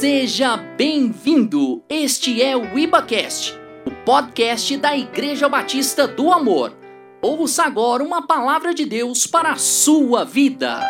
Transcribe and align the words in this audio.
Seja 0.00 0.56
bem-vindo! 0.56 1.84
Este 1.86 2.40
é 2.40 2.56
o 2.56 2.78
IbaCast, 2.78 3.52
o 3.84 3.90
podcast 4.02 4.74
da 4.78 4.96
Igreja 4.96 5.46
Batista 5.46 6.08
do 6.08 6.32
Amor. 6.32 6.74
Ouça 7.20 7.64
agora 7.64 8.02
uma 8.02 8.26
palavra 8.26 8.72
de 8.72 8.86
Deus 8.86 9.26
para 9.26 9.52
a 9.52 9.56
sua 9.56 10.24
vida. 10.24 10.80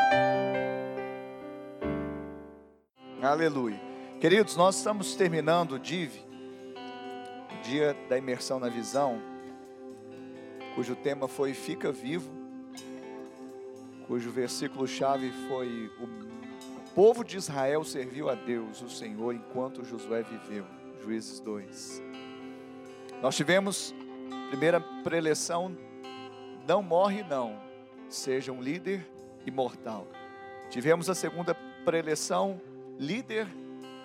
Aleluia. 3.21 3.81
Queridos, 4.21 4.55
nós 4.55 4.77
estamos 4.77 5.17
terminando 5.17 5.73
o 5.73 5.79
DIV, 5.81 6.21
o 7.51 7.63
Dia 7.65 7.97
da 8.09 8.17
Imersão 8.17 8.61
na 8.61 8.69
Visão, 8.69 9.21
cujo 10.77 10.95
tema 10.95 11.27
foi 11.27 11.53
Fica 11.53 11.91
Vivo, 11.91 12.31
cujo 14.07 14.31
versículo-chave 14.31 15.33
foi 15.49 15.91
o 16.01 16.40
povo 16.95 17.25
de 17.25 17.37
Israel 17.37 17.85
serviu 17.85 18.29
a 18.29 18.35
Deus, 18.35 18.83
o 18.83 18.89
Senhor, 18.89 19.35
enquanto 19.35 19.85
Josué 19.85 20.23
viveu. 20.23 20.65
Juízes 21.03 21.41
2. 21.41 22.03
Nós 23.23 23.37
tivemos 23.37 23.95
primeira 24.49 24.81
preleção, 25.03 25.77
não 26.67 26.83
morre 26.83 27.23
não, 27.23 27.59
seja 28.09 28.53
um 28.53 28.61
líder 28.61 29.07
imortal. 29.47 30.07
Tivemos 30.69 31.09
a 31.09 31.15
segunda 31.15 31.55
preleção, 31.85 32.61
líder 32.99 33.47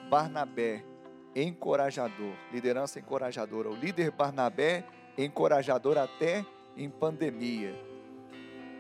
Barnabé, 0.10 0.84
encorajador, 1.36 2.34
liderança 2.52 3.00
encorajadora. 3.00 3.70
O 3.70 3.76
líder 3.76 4.12
Barnabé, 4.12 4.86
encorajador 5.18 5.98
até 5.98 6.46
em 6.78 6.90
pandemia. 6.90 7.76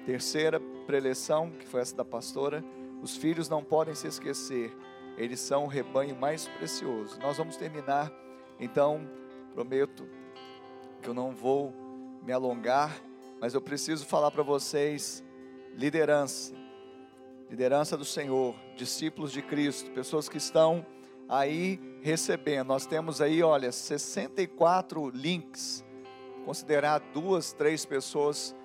Terceira 0.05 0.59
preleção, 0.85 1.49
que 1.49 1.65
foi 1.65 1.81
essa 1.81 1.95
da 1.95 2.05
pastora, 2.05 2.63
os 3.01 3.15
filhos 3.15 3.49
não 3.49 3.63
podem 3.63 3.93
se 3.93 4.07
esquecer, 4.07 4.75
eles 5.17 5.39
são 5.39 5.65
o 5.65 5.67
rebanho 5.67 6.15
mais 6.15 6.47
precioso. 6.47 7.19
Nós 7.19 7.37
vamos 7.37 7.55
terminar, 7.55 8.11
então, 8.59 9.09
prometo 9.53 10.07
que 11.01 11.09
eu 11.09 11.13
não 11.13 11.31
vou 11.31 11.73
me 12.23 12.33
alongar, 12.33 13.01
mas 13.39 13.53
eu 13.53 13.61
preciso 13.61 14.05
falar 14.05 14.31
para 14.31 14.43
vocês: 14.43 15.23
liderança, 15.75 16.53
liderança 17.49 17.95
do 17.95 18.05
Senhor, 18.05 18.55
discípulos 18.75 19.31
de 19.31 19.41
Cristo, 19.41 19.91
pessoas 19.91 20.27
que 20.27 20.37
estão 20.37 20.85
aí 21.29 21.79
recebendo. 22.01 22.67
Nós 22.67 22.85
temos 22.85 23.21
aí, 23.21 23.41
olha, 23.41 23.71
64 23.71 25.09
links, 25.09 25.83
considerar 26.43 26.99
duas, 27.13 27.53
três 27.53 27.85
pessoas 27.85 28.55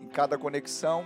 em 0.00 0.08
cada 0.08 0.36
conexão 0.36 1.04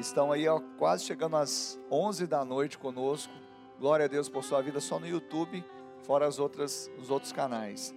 estão 0.00 0.32
aí 0.32 0.46
ó, 0.48 0.60
quase 0.78 1.04
chegando 1.04 1.36
às 1.36 1.78
11 1.90 2.26
da 2.26 2.44
noite 2.44 2.78
conosco. 2.78 3.32
Glória 3.78 4.06
a 4.06 4.08
Deus 4.08 4.28
por 4.28 4.42
sua 4.42 4.62
vida 4.62 4.80
só 4.80 4.98
no 4.98 5.06
YouTube, 5.06 5.64
fora 6.02 6.26
as 6.26 6.38
outras, 6.38 6.90
os 6.98 7.10
outros 7.10 7.32
canais. 7.32 7.94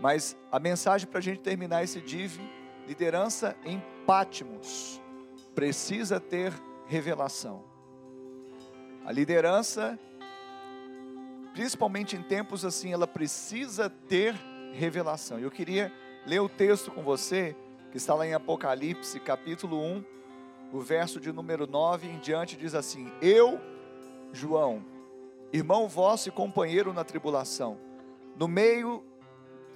Mas 0.00 0.36
a 0.50 0.58
mensagem 0.58 1.08
para 1.08 1.18
a 1.18 1.22
gente 1.22 1.40
terminar 1.40 1.82
esse 1.82 2.00
div, 2.00 2.38
liderança 2.86 3.56
em 3.64 3.82
Pátimos, 4.06 5.00
precisa 5.54 6.20
ter 6.20 6.52
revelação. 6.86 7.64
A 9.04 9.12
liderança, 9.12 9.98
principalmente 11.52 12.16
em 12.16 12.22
tempos 12.22 12.64
assim, 12.64 12.92
ela 12.92 13.06
precisa 13.06 13.90
ter 13.90 14.34
revelação. 14.72 15.38
Eu 15.38 15.50
queria 15.50 15.92
ler 16.26 16.40
o 16.40 16.48
texto 16.48 16.90
com 16.90 17.02
você, 17.02 17.56
que 17.90 17.96
está 17.96 18.14
lá 18.14 18.26
em 18.26 18.34
Apocalipse, 18.34 19.18
capítulo 19.20 19.82
1, 19.82 20.04
o 20.72 20.80
verso 20.80 21.20
de 21.20 21.32
número 21.32 21.66
9 21.66 22.08
em 22.08 22.18
diante 22.18 22.56
diz 22.56 22.74
assim: 22.74 23.10
Eu, 23.22 23.60
João, 24.32 24.84
irmão 25.52 25.88
vosso 25.88 26.28
e 26.28 26.32
companheiro 26.32 26.92
na 26.92 27.04
tribulação, 27.04 27.78
no 28.36 28.46
meio 28.46 29.02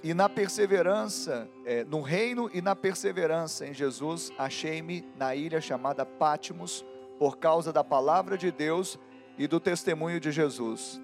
e 0.03 0.13
na 0.13 0.27
perseverança, 0.27 1.49
é, 1.65 1.83
no 1.83 2.01
reino 2.01 2.49
e 2.53 2.61
na 2.61 2.75
perseverança 2.75 3.65
em 3.65 3.73
Jesus, 3.73 4.31
achei-me 4.37 5.05
na 5.15 5.35
ilha 5.35 5.61
chamada 5.61 6.05
Pátimos, 6.05 6.85
por 7.17 7.37
causa 7.37 7.71
da 7.71 7.83
palavra 7.83 8.37
de 8.37 8.51
Deus 8.51 8.99
e 9.37 9.47
do 9.47 9.59
testemunho 9.59 10.19
de 10.19 10.31
Jesus. 10.31 11.01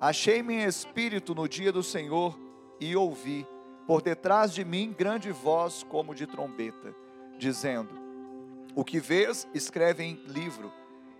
Achei-me 0.00 0.54
em 0.54 0.64
espírito 0.64 1.34
no 1.34 1.48
dia 1.48 1.72
do 1.72 1.82
Senhor 1.82 2.38
e 2.78 2.94
ouvi, 2.94 3.46
por 3.86 4.02
detrás 4.02 4.52
de 4.52 4.64
mim, 4.64 4.94
grande 4.96 5.30
voz 5.32 5.82
como 5.82 6.14
de 6.14 6.26
trombeta, 6.26 6.94
dizendo: 7.38 8.03
o 8.74 8.84
que 8.84 8.98
vês, 8.98 9.48
escreve 9.54 10.02
em 10.02 10.14
livro, 10.26 10.72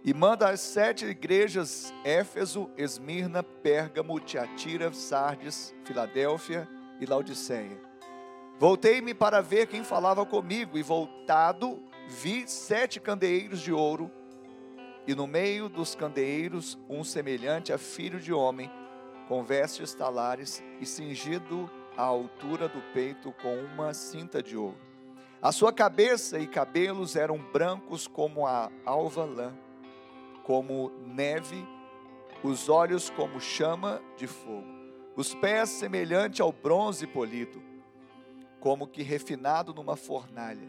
e 0.04 0.12
manda 0.12 0.50
às 0.50 0.60
sete 0.60 1.06
igrejas: 1.06 1.92
Éfeso, 2.04 2.70
Esmirna, 2.76 3.42
Pérgamo, 3.42 4.20
Tiatira, 4.20 4.92
Sardes, 4.92 5.74
Filadélfia 5.84 6.68
e 7.00 7.06
Laodiceia. 7.06 7.80
Voltei-me 8.58 9.14
para 9.14 9.40
ver 9.40 9.66
quem 9.66 9.82
falava 9.82 10.24
comigo, 10.26 10.78
e 10.78 10.82
voltado, 10.82 11.82
vi 12.08 12.46
sete 12.46 13.00
candeeiros 13.00 13.60
de 13.60 13.72
ouro, 13.72 14.10
e 15.06 15.14
no 15.14 15.26
meio 15.26 15.68
dos 15.68 15.94
candeeiros 15.94 16.78
um 16.88 17.02
semelhante 17.02 17.72
a 17.72 17.78
filho 17.78 18.20
de 18.20 18.32
homem, 18.32 18.70
com 19.28 19.42
vestes 19.42 19.94
talares 19.94 20.62
e 20.80 20.86
cingido 20.86 21.70
à 21.96 22.02
altura 22.02 22.68
do 22.68 22.80
peito 22.92 23.32
com 23.40 23.56
uma 23.56 23.94
cinta 23.94 24.42
de 24.42 24.56
ouro. 24.56 24.93
A 25.44 25.52
sua 25.52 25.70
cabeça 25.74 26.38
e 26.38 26.46
cabelos 26.46 27.16
eram 27.16 27.36
brancos 27.36 28.06
como 28.06 28.46
a 28.46 28.72
alva 28.82 29.26
lã, 29.26 29.54
como 30.42 30.90
neve, 31.06 31.68
os 32.42 32.70
olhos 32.70 33.10
como 33.10 33.38
chama 33.38 34.00
de 34.16 34.26
fogo, 34.26 34.66
os 35.14 35.34
pés 35.34 35.68
semelhante 35.68 36.40
ao 36.40 36.50
bronze 36.50 37.06
polido, 37.06 37.62
como 38.58 38.86
que 38.88 39.02
refinado 39.02 39.74
numa 39.74 39.96
fornalha, 39.96 40.66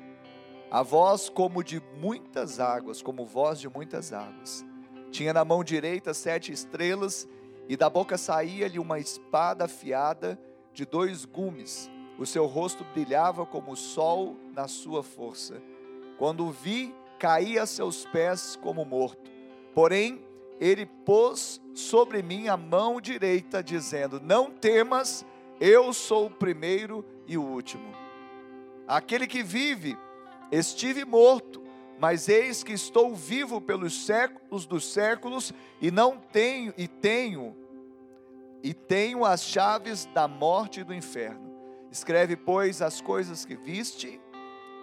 a 0.69 0.83
voz 0.83 1.29
como 1.29 1.63
de 1.63 1.81
muitas 1.97 2.59
águas, 2.59 3.01
como 3.01 3.25
voz 3.25 3.61
de 3.61 3.69
muitas 3.69 4.11
águas. 4.11 4.65
Tinha 5.09 5.31
na 5.31 5.45
mão 5.45 5.63
direita 5.63 6.13
sete 6.13 6.51
estrelas, 6.51 7.25
e 7.69 7.77
da 7.77 7.89
boca 7.89 8.17
saía-lhe 8.17 8.77
uma 8.77 8.99
espada 8.99 9.63
afiada 9.63 10.37
de 10.73 10.85
dois 10.85 11.23
gumes 11.23 11.89
o 12.17 12.25
seu 12.25 12.45
rosto 12.45 12.83
brilhava 12.93 13.45
como 13.45 13.71
o 13.71 13.75
sol 13.77 14.35
na 14.53 14.67
sua 14.67 15.03
força. 15.03 15.61
Quando 16.17 16.45
o 16.45 16.51
vi, 16.51 16.93
caí 17.19 17.59
a 17.59 17.65
seus 17.65 18.05
pés 18.05 18.57
como 18.61 18.85
morto. 18.85 19.31
Porém, 19.73 20.23
ele 20.59 20.85
pôs 20.85 21.61
sobre 21.73 22.21
mim 22.21 22.47
a 22.47 22.55
mão 22.55 23.01
direita, 23.01 23.61
dizendo: 23.61 24.21
Não 24.21 24.49
temas, 24.49 25.25
eu 25.59 25.91
sou 25.91 26.27
o 26.27 26.31
primeiro 26.31 27.03
e 27.27 27.37
o 27.37 27.43
último. 27.43 27.93
Aquele 28.87 29.27
que 29.27 29.43
vive, 29.43 29.97
estive 30.51 31.03
morto, 31.03 31.61
mas 31.99 32.29
eis 32.29 32.63
que 32.63 32.73
estou 32.73 33.13
vivo 33.13 33.59
pelos 33.59 34.05
séculos 34.05 34.65
dos 34.65 34.85
séculos 34.91 35.53
e 35.81 35.91
não 35.91 36.17
tenho 36.17 36.73
e 36.77 36.87
tenho 36.87 37.55
e 38.65 38.73
tenho 38.73 39.23
as 39.23 39.43
chaves 39.43 40.05
da 40.05 40.27
morte 40.27 40.79
e 40.79 40.83
do 40.83 40.91
inferno. 40.91 41.44
Escreve, 41.95 42.35
pois, 42.35 42.81
as 42.81 42.99
coisas 42.99 43.45
que 43.45 43.55
viste, 43.55 44.19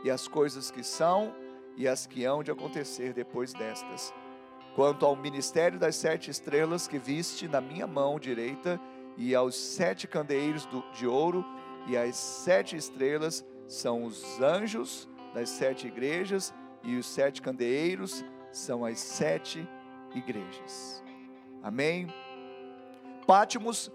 e 0.03 0.11
as 0.11 0.27
coisas 0.27 0.71
que 0.71 0.83
são, 0.83 1.35
e 1.77 1.87
as 1.87 2.07
que 2.07 2.25
hão 2.25 2.43
de 2.43 2.51
acontecer 2.51 3.13
depois 3.13 3.53
destas. 3.53 4.15
Quanto 4.75 5.05
ao 5.05 5.15
ministério 5.15 5.79
das 5.79 5.95
sete 5.95 6.31
estrelas 6.31 6.89
que 6.89 6.99
viste 6.99 7.47
na 7.47 7.61
minha 7.61 7.87
mão 7.87 8.19
direita, 8.19 8.81
e 9.19 9.35
aos 9.35 9.55
sete 9.55 10.09
candeeiros 10.09 10.67
de 10.95 11.07
ouro, 11.07 11.45
e 11.87 11.99
as 11.99 12.17
sete 12.17 12.77
estrelas 12.77 13.45
são 13.69 14.05
os 14.05 14.41
anjos 14.41 15.07
das 15.35 15.51
sete 15.51 15.89
igrejas, 15.89 16.55
e 16.83 16.97
os 16.97 17.05
sete 17.05 17.43
candeeiros 17.43 18.25
são 18.51 18.87
as 18.87 18.99
sete 18.99 19.69
igrejas. 20.15 21.05
Amém? 21.63 22.07
Pátimos 23.27 23.93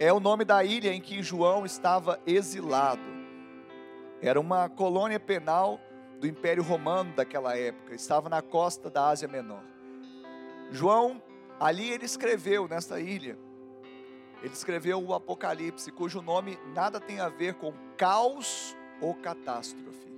é 0.00 0.12
o 0.12 0.20
nome 0.20 0.44
da 0.44 0.62
ilha 0.62 0.92
em 0.92 1.00
que 1.00 1.22
João 1.22 1.66
estava 1.66 2.20
exilado. 2.26 3.02
Era 4.22 4.38
uma 4.38 4.68
colônia 4.68 5.18
penal 5.18 5.80
do 6.20 6.26
Império 6.26 6.62
Romano 6.62 7.12
daquela 7.14 7.56
época, 7.56 7.94
estava 7.94 8.28
na 8.28 8.42
costa 8.42 8.88
da 8.88 9.08
Ásia 9.08 9.28
Menor. 9.28 9.62
João, 10.70 11.22
ali 11.58 11.90
ele 11.90 12.04
escreveu 12.04 12.68
nesta 12.68 13.00
ilha, 13.00 13.38
ele 14.42 14.52
escreveu 14.52 15.02
o 15.02 15.14
Apocalipse, 15.14 15.90
cujo 15.90 16.22
nome 16.22 16.58
nada 16.74 17.00
tem 17.00 17.20
a 17.20 17.28
ver 17.28 17.54
com 17.54 17.72
caos 17.96 18.76
ou 19.00 19.14
catástrofe. 19.14 20.08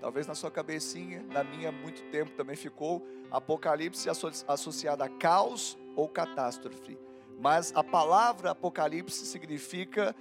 Talvez 0.00 0.26
na 0.26 0.34
sua 0.34 0.50
cabecinha, 0.50 1.22
na 1.30 1.42
minha 1.42 1.72
muito 1.72 2.02
tempo 2.10 2.30
também 2.32 2.56
ficou 2.56 3.06
Apocalipse 3.30 4.08
associado 4.46 5.02
a 5.02 5.08
caos 5.08 5.76
ou 5.96 6.08
catástrofe. 6.08 6.96
Mas 7.38 7.72
a 7.74 7.84
palavra 7.84 8.50
Apocalipse 8.50 9.24
significa 9.26 10.14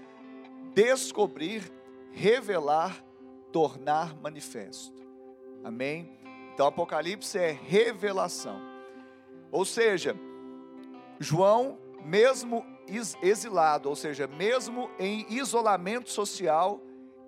descobrir, 0.73 1.71
revelar, 2.11 3.03
tornar 3.51 4.15
manifesto. 4.21 5.01
Amém? 5.63 6.17
Então, 6.53 6.67
Apocalipse 6.67 7.37
é 7.37 7.51
revelação. 7.51 8.61
Ou 9.51 9.65
seja, 9.65 10.15
João, 11.19 11.79
mesmo 12.03 12.65
exilado, 13.21 13.89
ou 13.89 13.95
seja, 13.95 14.27
mesmo 14.27 14.89
em 14.99 15.25
isolamento 15.29 16.09
social, 16.09 16.81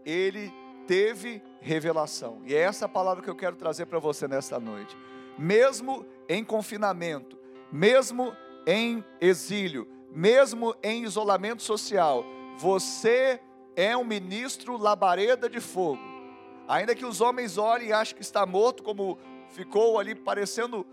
ele 0.06 0.54
teve 0.88 1.42
revelação. 1.62 2.42
E 2.46 2.56
é 2.56 2.60
essa 2.60 2.88
palavra 2.88 3.24
que 3.24 3.30
eu 3.30 3.36
quero 3.36 3.56
trazer 3.56 3.86
para 3.88 4.00
você 4.00 4.28
nesta 4.28 4.60
noite. 4.60 4.96
Mesmo 5.38 6.06
em 6.28 6.44
confinamento, 6.44 7.38
mesmo 7.72 8.36
em 8.72 9.04
exílio, 9.20 9.88
mesmo 10.12 10.76
em 10.84 11.04
isolamento 11.04 11.64
social, 11.64 12.24
você 12.56 13.42
é 13.76 13.98
um 13.98 14.04
ministro 14.04 14.78
labareda 14.78 15.50
de 15.50 15.60
fogo. 15.60 16.00
Ainda 16.68 16.94
que 16.94 17.04
os 17.04 17.20
homens 17.20 17.58
olhem 17.58 17.88
e 17.88 17.94
achem 17.94 18.16
que 18.16 18.22
está 18.22 18.46
morto, 18.46 18.84
como 18.84 19.18
ficou 19.50 19.98
ali 19.98 20.14
parecendo 20.14 20.86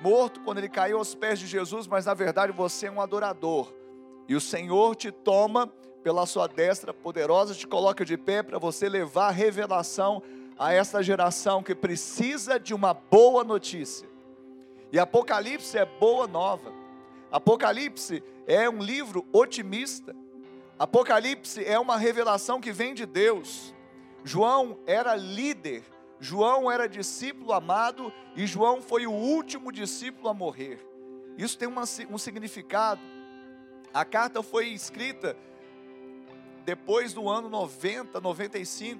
morto 0.00 0.38
quando 0.42 0.58
ele 0.58 0.68
caiu 0.68 0.98
aos 0.98 1.16
pés 1.16 1.40
de 1.40 1.48
Jesus, 1.48 1.88
mas 1.88 2.06
na 2.06 2.14
verdade 2.14 2.52
você 2.52 2.86
é 2.86 2.90
um 2.92 3.00
adorador. 3.00 3.74
E 4.28 4.36
o 4.36 4.40
Senhor 4.40 4.94
te 4.94 5.10
toma 5.10 5.66
pela 6.04 6.26
sua 6.26 6.46
destra 6.46 6.94
poderosa, 6.94 7.56
te 7.56 7.66
coloca 7.66 8.04
de 8.04 8.16
pé 8.16 8.40
para 8.40 8.60
você 8.60 8.88
levar 8.88 9.30
revelação 9.30 10.22
a 10.56 10.72
essa 10.72 11.02
geração 11.02 11.60
que 11.60 11.74
precisa 11.74 12.60
de 12.60 12.72
uma 12.72 12.94
boa 12.94 13.42
notícia. 13.42 14.08
E 14.92 14.98
Apocalipse 15.00 15.76
é 15.76 15.84
boa 15.84 16.28
nova. 16.28 16.75
Apocalipse 17.36 18.24
é 18.46 18.66
um 18.66 18.78
livro 18.78 19.26
otimista. 19.30 20.16
Apocalipse 20.78 21.62
é 21.62 21.78
uma 21.78 21.98
revelação 21.98 22.62
que 22.62 22.72
vem 22.72 22.94
de 22.94 23.04
Deus. 23.04 23.74
João 24.24 24.78
era 24.86 25.14
líder, 25.14 25.84
João 26.18 26.70
era 26.70 26.88
discípulo 26.88 27.52
amado 27.52 28.10
e 28.34 28.46
João 28.46 28.80
foi 28.80 29.06
o 29.06 29.12
último 29.12 29.70
discípulo 29.70 30.30
a 30.30 30.32
morrer. 30.32 30.80
Isso 31.36 31.58
tem 31.58 31.68
uma, 31.68 31.82
um 32.08 32.16
significado. 32.16 33.02
A 33.92 34.02
carta 34.02 34.42
foi 34.42 34.68
escrita 34.68 35.36
depois 36.64 37.12
do 37.12 37.28
ano 37.28 37.50
90, 37.50 38.18
95, 38.18 38.98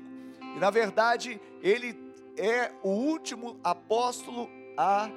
e 0.54 0.60
na 0.60 0.68
verdade 0.68 1.40
ele 1.62 1.98
é 2.36 2.70
o 2.82 2.90
último 2.90 3.58
apóstolo 3.64 4.50
a 4.76 5.10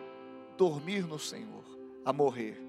dormir 0.58 1.06
no 1.06 1.20
Senhor, 1.20 1.66
a 2.06 2.14
morrer. 2.14 2.69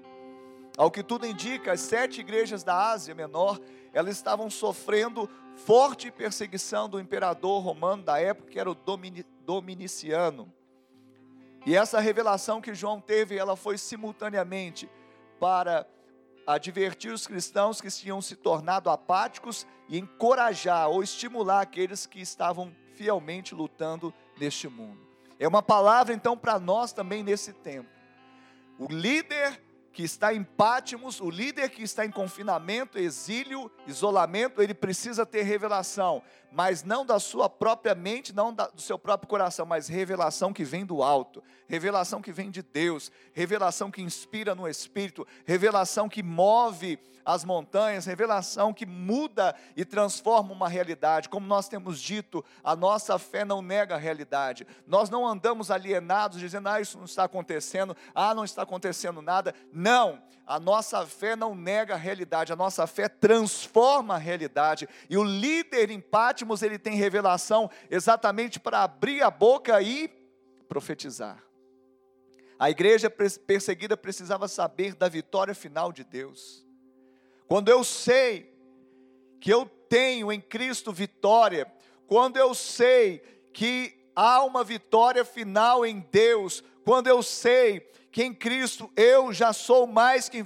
Ao 0.77 0.89
que 0.89 1.03
tudo 1.03 1.25
indica, 1.25 1.73
as 1.73 1.81
sete 1.81 2.21
igrejas 2.21 2.63
da 2.63 2.91
Ásia 2.91 3.13
Menor, 3.13 3.59
elas 3.93 4.15
estavam 4.15 4.49
sofrendo 4.49 5.29
forte 5.55 6.09
perseguição 6.09 6.87
do 6.87 6.99
imperador 6.99 7.61
romano 7.61 8.03
da 8.03 8.19
época, 8.19 8.49
que 8.49 8.59
era 8.59 8.71
o 8.71 8.77
Dominiciano. 9.45 10.51
E 11.65 11.75
essa 11.75 11.99
revelação 11.99 12.61
que 12.61 12.73
João 12.73 12.99
teve, 12.99 13.37
ela 13.37 13.55
foi 13.55 13.77
simultaneamente 13.77 14.89
para 15.39 15.85
advertir 16.47 17.11
os 17.11 17.27
cristãos 17.27 17.79
que 17.79 17.89
tinham 17.89 18.21
se 18.21 18.35
tornado 18.35 18.89
apáticos 18.89 19.67
e 19.87 19.99
encorajar 19.99 20.89
ou 20.89 21.03
estimular 21.03 21.61
aqueles 21.61 22.05
que 22.05 22.19
estavam 22.19 22.75
fielmente 22.95 23.53
lutando 23.53 24.13
neste 24.39 24.67
mundo. 24.67 24.99
É 25.37 25.47
uma 25.47 25.61
palavra 25.61 26.13
então 26.13 26.37
para 26.37 26.59
nós 26.59 26.93
também 26.93 27.23
nesse 27.23 27.53
tempo. 27.53 27.89
O 28.79 28.87
líder 28.87 29.61
que 29.93 30.03
está 30.03 30.33
em 30.33 30.43
Pátimos, 30.43 31.19
o 31.19 31.29
líder 31.29 31.69
que 31.69 31.83
está 31.83 32.05
em 32.05 32.11
confinamento, 32.11 32.97
exílio, 32.97 33.71
isolamento, 33.85 34.61
ele 34.61 34.73
precisa 34.73 35.25
ter 35.25 35.43
revelação, 35.43 36.21
mas 36.51 36.83
não 36.83 37.05
da 37.05 37.19
sua 37.19 37.49
própria 37.49 37.93
mente, 37.95 38.33
não 38.33 38.53
da, 38.53 38.67
do 38.67 38.81
seu 38.81 38.97
próprio 38.97 39.27
coração, 39.27 39.65
mas 39.65 39.87
revelação 39.87 40.53
que 40.53 40.63
vem 40.63 40.85
do 40.85 41.03
alto, 41.03 41.43
revelação 41.67 42.21
que 42.21 42.31
vem 42.31 42.49
de 42.49 42.61
Deus, 42.61 43.11
revelação 43.33 43.91
que 43.91 44.01
inspira 44.01 44.55
no 44.55 44.67
Espírito, 44.67 45.27
revelação 45.45 46.07
que 46.07 46.23
move 46.23 46.99
as 47.25 47.43
montanhas, 47.43 48.05
revelação 48.05 48.73
que 48.73 48.85
muda 48.85 49.55
e 49.75 49.85
transforma 49.85 50.51
uma 50.51 50.67
realidade. 50.67 51.29
Como 51.29 51.45
nós 51.45 51.67
temos 51.67 52.01
dito, 52.01 52.43
a 52.63 52.75
nossa 52.75 53.17
fé 53.17 53.45
não 53.45 53.61
nega 53.61 53.95
a 53.95 53.97
realidade. 53.97 54.65
Nós 54.85 55.09
não 55.09 55.25
andamos 55.25 55.71
alienados 55.71 56.39
dizendo, 56.39 56.69
ah, 56.69 56.81
isso 56.81 56.97
não 56.97 57.05
está 57.05 57.23
acontecendo, 57.23 57.95
ah, 58.13 58.33
não 58.33 58.43
está 58.43 58.63
acontecendo 58.63 59.21
nada. 59.21 59.53
Não, 59.81 60.21
a 60.45 60.59
nossa 60.59 61.07
fé 61.07 61.35
não 61.35 61.55
nega 61.55 61.95
a 61.95 61.97
realidade, 61.97 62.53
a 62.53 62.55
nossa 62.55 62.85
fé 62.85 63.09
transforma 63.09 64.13
a 64.13 64.17
realidade. 64.19 64.87
E 65.09 65.17
o 65.17 65.23
líder 65.23 65.89
em 65.89 65.99
Pátimos, 65.99 66.61
ele 66.61 66.77
tem 66.77 66.95
revelação 66.95 67.67
exatamente 67.89 68.59
para 68.59 68.83
abrir 68.83 69.23
a 69.23 69.31
boca 69.31 69.81
e 69.81 70.07
profetizar. 70.69 71.43
A 72.59 72.69
igreja 72.69 73.09
perseguida 73.09 73.97
precisava 73.97 74.47
saber 74.47 74.93
da 74.93 75.09
vitória 75.09 75.55
final 75.55 75.91
de 75.91 76.03
Deus. 76.03 76.63
Quando 77.47 77.69
eu 77.69 77.83
sei 77.83 78.55
que 79.39 79.51
eu 79.51 79.65
tenho 79.65 80.31
em 80.31 80.39
Cristo 80.39 80.93
vitória, 80.93 81.65
quando 82.05 82.37
eu 82.37 82.53
sei 82.53 83.19
que 83.51 84.07
há 84.15 84.43
uma 84.43 84.63
vitória 84.63 85.25
final 85.25 85.83
em 85.83 86.05
Deus, 86.11 86.63
quando 86.85 87.07
eu 87.07 87.23
sei 87.23 87.89
que 88.11 88.23
em 88.23 88.33
Cristo 88.33 88.91
eu 88.95 89.31
já 89.31 89.53
sou 89.53 89.87
mais 89.87 90.27
que 90.27 90.43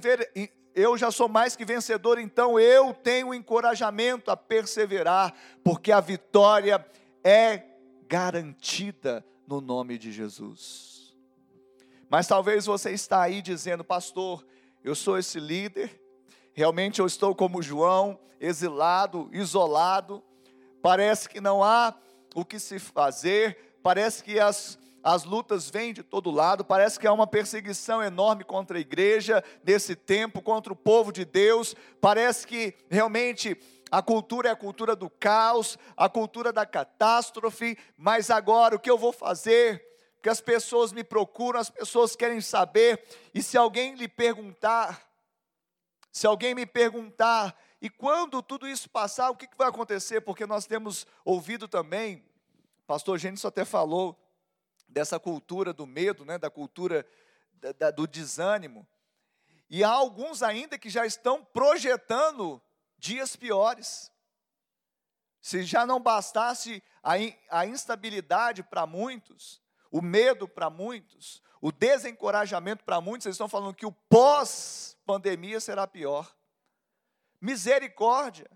eu 0.74 0.96
já 0.98 1.10
sou 1.10 1.28
mais 1.28 1.56
que 1.56 1.64
vencedor, 1.64 2.18
então 2.18 2.60
eu 2.60 2.92
tenho 2.92 3.32
encorajamento 3.32 4.30
a 4.30 4.36
perseverar, 4.36 5.34
porque 5.64 5.90
a 5.90 6.00
vitória 6.00 6.84
é 7.24 7.62
garantida 8.06 9.24
no 9.46 9.60
nome 9.60 9.96
de 9.96 10.12
Jesus. 10.12 11.16
Mas 12.10 12.26
talvez 12.26 12.66
você 12.66 12.90
está 12.90 13.22
aí 13.22 13.40
dizendo, 13.40 13.82
pastor, 13.82 14.46
eu 14.84 14.94
sou 14.94 15.18
esse 15.18 15.40
líder, 15.40 15.98
Realmente 16.56 17.00
eu 17.00 17.06
estou 17.06 17.34
como 17.34 17.60
João, 17.60 18.18
exilado, 18.40 19.28
isolado. 19.30 20.24
Parece 20.80 21.28
que 21.28 21.38
não 21.38 21.62
há 21.62 21.94
o 22.34 22.46
que 22.46 22.58
se 22.58 22.78
fazer, 22.78 23.76
parece 23.82 24.24
que 24.24 24.40
as, 24.40 24.78
as 25.06 25.22
lutas 25.22 25.70
vêm 25.70 25.92
de 25.92 26.02
todo 26.02 26.32
lado, 26.32 26.64
parece 26.64 26.98
que 26.98 27.06
há 27.06 27.12
uma 27.12 27.28
perseguição 27.28 28.02
enorme 28.02 28.42
contra 28.42 28.76
a 28.76 28.80
igreja 28.80 29.40
nesse 29.62 29.94
tempo, 29.94 30.42
contra 30.42 30.72
o 30.72 30.76
povo 30.76 31.12
de 31.12 31.24
Deus. 31.24 31.76
Parece 32.00 32.44
que 32.44 32.74
realmente 32.90 33.56
a 33.88 34.02
cultura 34.02 34.48
é 34.48 34.50
a 34.50 34.56
cultura 34.56 34.96
do 34.96 35.08
caos, 35.08 35.78
dessa 54.88 55.18
cultura 55.18 55.72
do 55.72 55.86
medo, 55.86 56.24
né, 56.24 56.38
da 56.38 56.50
cultura 56.50 57.06
da, 57.52 57.72
da, 57.72 57.90
do 57.90 58.06
desânimo. 58.06 58.86
E 59.68 59.82
há 59.82 59.90
alguns 59.90 60.42
ainda 60.42 60.78
que 60.78 60.88
já 60.88 61.04
estão 61.04 61.44
projetando 61.44 62.62
dias 62.98 63.34
piores. 63.36 64.10
Se 65.40 65.62
já 65.62 65.86
não 65.86 66.00
bastasse 66.00 66.82
a, 67.02 67.18
in, 67.18 67.36
a 67.50 67.66
instabilidade 67.66 68.62
para 68.62 68.86
muitos, 68.86 69.60
o 69.90 70.00
medo 70.02 70.48
para 70.48 70.70
muitos, 70.70 71.42
o 71.60 71.72
desencorajamento 71.72 72.84
para 72.84 73.00
muitos, 73.00 73.26
eles 73.26 73.34
estão 73.34 73.48
falando 73.48 73.74
que 73.74 73.86
o 73.86 73.92
pós-pandemia 73.92 75.60
será 75.60 75.86
pior. 75.86 76.34
Misericórdia. 77.40 78.50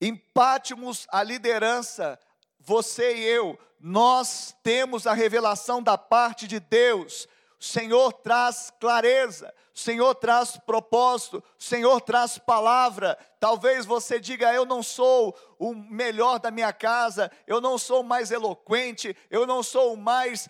Empátimos 0.00 1.06
a 1.10 1.22
liderança, 1.22 2.18
você 2.64 3.16
e 3.16 3.24
eu, 3.24 3.58
nós 3.78 4.56
temos 4.62 5.06
a 5.06 5.12
revelação 5.12 5.82
da 5.82 5.98
parte 5.98 6.46
de 6.46 6.58
Deus. 6.58 7.28
O 7.60 7.64
Senhor 7.64 8.12
traz 8.12 8.72
clareza, 8.80 9.54
o 9.74 9.78
Senhor 9.78 10.14
traz 10.14 10.56
propósito, 10.56 11.42
o 11.58 11.62
Senhor 11.62 12.00
traz 12.00 12.38
palavra. 12.38 13.18
Talvez 13.38 13.84
você 13.84 14.18
diga: 14.18 14.52
Eu 14.52 14.64
não 14.64 14.82
sou 14.82 15.36
o 15.58 15.74
melhor 15.74 16.38
da 16.38 16.50
minha 16.50 16.72
casa, 16.72 17.30
eu 17.46 17.60
não 17.60 17.76
sou 17.76 18.00
o 18.00 18.04
mais 18.04 18.30
eloquente, 18.30 19.16
eu 19.30 19.46
não 19.46 19.62
sou 19.62 19.94
o 19.94 19.96
mais 19.96 20.48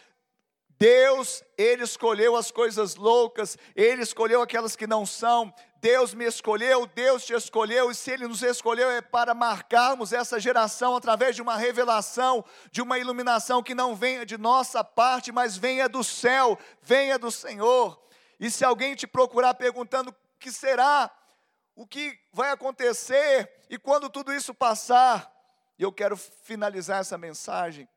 Deus, 0.84 1.42
Ele 1.56 1.82
escolheu 1.82 2.36
as 2.36 2.50
coisas 2.50 2.94
loucas, 2.94 3.56
Ele 3.74 4.02
escolheu 4.02 4.42
aquelas 4.42 4.76
que 4.76 4.86
não 4.86 5.06
são. 5.06 5.50
Deus 5.80 6.12
me 6.12 6.26
escolheu, 6.26 6.86
Deus 6.86 7.24
te 7.24 7.32
escolheu, 7.32 7.90
e 7.90 7.94
se 7.94 8.10
Ele 8.10 8.28
nos 8.28 8.42
escolheu 8.42 8.90
é 8.90 9.00
para 9.00 9.32
marcarmos 9.32 10.12
essa 10.12 10.38
geração 10.38 10.94
através 10.94 11.34
de 11.34 11.40
uma 11.40 11.56
revelação, 11.56 12.44
de 12.70 12.82
uma 12.82 12.98
iluminação 12.98 13.62
que 13.62 13.74
não 13.74 13.96
venha 13.96 14.26
de 14.26 14.36
nossa 14.36 14.84
parte, 14.84 15.32
mas 15.32 15.56
venha 15.56 15.88
do 15.88 16.04
céu, 16.04 16.58
venha 16.82 17.18
do 17.18 17.30
Senhor. 17.30 17.98
E 18.38 18.50
se 18.50 18.62
alguém 18.62 18.94
te 18.94 19.06
procurar 19.06 19.54
perguntando 19.54 20.10
o 20.10 20.14
que 20.38 20.52
será, 20.52 21.10
o 21.74 21.86
que 21.86 22.14
vai 22.30 22.50
acontecer, 22.50 23.50
e 23.70 23.78
quando 23.78 24.10
tudo 24.10 24.34
isso 24.34 24.52
passar, 24.52 25.32
eu 25.78 25.90
quero 25.90 26.14
finalizar 26.14 27.00
essa 27.00 27.16
mensagem 27.16 27.88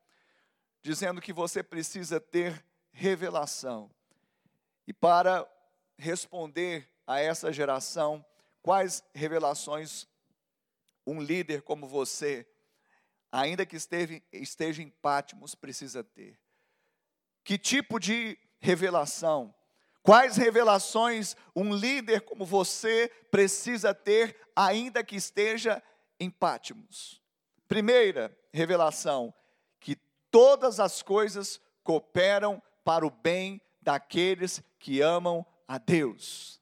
dizendo 0.80 1.20
que 1.20 1.34
você 1.34 1.62
precisa 1.62 2.18
ter 2.18 2.64
revelação. 2.98 3.88
E 4.84 4.92
para 4.92 5.48
responder 5.96 6.88
a 7.06 7.20
essa 7.20 7.52
geração 7.52 8.24
quais 8.60 9.04
revelações 9.14 10.06
um 11.06 11.22
líder 11.22 11.62
como 11.62 11.86
você, 11.86 12.44
ainda 13.30 13.64
que 13.64 13.76
esteve, 13.76 14.22
esteja 14.32 14.82
em 14.82 14.90
Pátimos, 14.90 15.54
precisa 15.54 16.02
ter. 16.02 16.40
Que 17.44 17.56
tipo 17.56 18.00
de 18.00 18.36
revelação? 18.58 19.54
Quais 20.02 20.36
revelações 20.36 21.36
um 21.54 21.72
líder 21.72 22.22
como 22.22 22.44
você 22.44 23.08
precisa 23.30 23.94
ter, 23.94 24.36
ainda 24.56 25.04
que 25.04 25.16
esteja 25.16 25.80
em 26.18 26.30
Pátimos? 26.30 27.22
Primeira 27.68 28.36
revelação: 28.52 29.32
que 29.78 29.94
todas 30.30 30.80
as 30.80 31.00
coisas 31.00 31.60
cooperam 31.84 32.60
para 32.88 33.06
o 33.06 33.10
bem 33.10 33.60
daqueles 33.82 34.62
que 34.78 35.02
amam 35.02 35.44
a 35.68 35.76
Deus, 35.76 36.58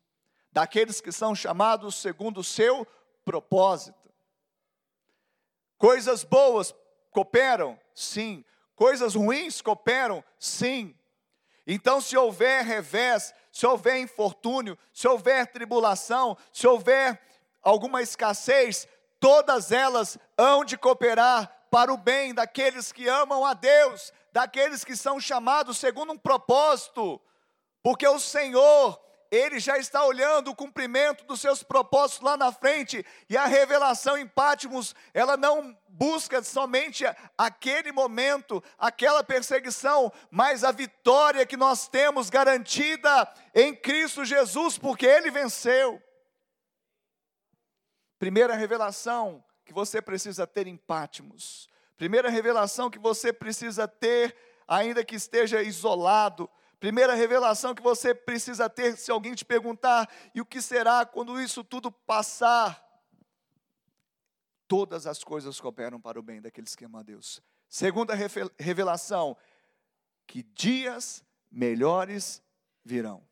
daqueles 0.50 1.00
que 1.00 1.12
são 1.12 1.36
chamados 1.36 1.94
segundo 1.94 2.40
o 2.40 2.44
seu 2.44 2.84
propósito. 3.24 4.12
Coisas 5.78 6.24
boas 6.24 6.74
cooperam? 7.12 7.78
Sim. 7.94 8.44
Coisas 8.74 9.14
ruins 9.14 9.62
cooperam? 9.62 10.24
Sim. 10.36 10.98
Então, 11.64 12.00
se 12.00 12.16
houver 12.16 12.64
revés, 12.64 13.32
se 13.52 13.64
houver 13.64 14.00
infortúnio, 14.00 14.76
se 14.92 15.06
houver 15.06 15.46
tribulação, 15.46 16.36
se 16.52 16.66
houver 16.66 17.22
alguma 17.62 18.02
escassez, 18.02 18.88
todas 19.20 19.70
elas 19.70 20.18
hão 20.36 20.64
de 20.64 20.76
cooperar 20.76 21.55
para 21.76 21.92
o 21.92 21.98
bem 21.98 22.32
daqueles 22.32 22.90
que 22.90 23.06
amam 23.06 23.44
a 23.44 23.52
Deus, 23.52 24.10
daqueles 24.32 24.82
que 24.82 24.96
são 24.96 25.20
chamados 25.20 25.76
segundo 25.76 26.10
um 26.10 26.16
propósito, 26.16 27.20
porque 27.82 28.08
o 28.08 28.18
Senhor, 28.18 28.98
Ele 29.30 29.60
já 29.60 29.76
está 29.76 30.02
olhando 30.02 30.50
o 30.50 30.56
cumprimento 30.56 31.26
dos 31.26 31.38
seus 31.38 31.62
propósitos 31.62 32.24
lá 32.24 32.34
na 32.34 32.50
frente, 32.50 33.04
e 33.28 33.36
a 33.36 33.44
revelação 33.44 34.16
em 34.16 34.26
Pátimos, 34.26 34.94
ela 35.12 35.36
não 35.36 35.78
busca 35.86 36.42
somente 36.42 37.04
aquele 37.36 37.92
momento, 37.92 38.64
aquela 38.78 39.22
perseguição, 39.22 40.10
mas 40.30 40.64
a 40.64 40.72
vitória 40.72 41.44
que 41.44 41.58
nós 41.58 41.88
temos 41.88 42.30
garantida 42.30 43.30
em 43.54 43.76
Cristo 43.76 44.24
Jesus, 44.24 44.78
porque 44.78 45.04
Ele 45.04 45.30
venceu. 45.30 46.02
Primeira 48.18 48.54
revelação 48.54 49.44
que 49.66 49.72
você 49.74 50.00
precisa 50.00 50.46
ter 50.46 50.68
em 50.68 50.76
Pátimos. 50.76 51.68
Primeira 51.96 52.30
revelação 52.30 52.88
que 52.88 52.98
você 52.98 53.32
precisa 53.32 53.88
ter, 53.88 54.34
ainda 54.66 55.04
que 55.04 55.16
esteja 55.16 55.60
isolado. 55.60 56.48
Primeira 56.78 57.14
revelação 57.14 57.74
que 57.74 57.82
você 57.82 58.14
precisa 58.14 58.70
ter, 58.70 58.96
se 58.96 59.10
alguém 59.10 59.34
te 59.34 59.44
perguntar, 59.44 60.08
e 60.34 60.40
o 60.40 60.46
que 60.46 60.62
será 60.62 61.04
quando 61.04 61.40
isso 61.40 61.64
tudo 61.64 61.90
passar? 61.90 62.82
Todas 64.68 65.06
as 65.06 65.24
coisas 65.24 65.60
cooperam 65.60 66.00
para 66.00 66.18
o 66.18 66.22
bem 66.22 66.40
daqueles 66.40 66.76
que 66.76 66.84
amam 66.84 67.00
a 67.00 67.04
Deus. 67.04 67.42
Segunda 67.68 68.14
revelação, 68.58 69.36
que 70.26 70.42
dias 70.42 71.24
melhores 71.50 72.40
virão. 72.84 73.26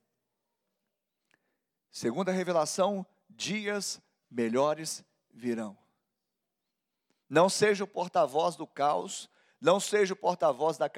Segunda 1.90 2.32
revelação, 2.32 3.06
dias 3.28 4.02
melhores 4.28 5.04
virão. 5.32 5.83
Não 7.28 7.48
seja 7.48 7.84
o 7.84 7.88
porta-voz 7.88 8.56
do 8.56 8.66
caos, 8.66 9.28
não 9.60 9.80
seja 9.80 10.12
o 10.12 10.16
porta-voz 10.16 10.76
da 10.76 10.88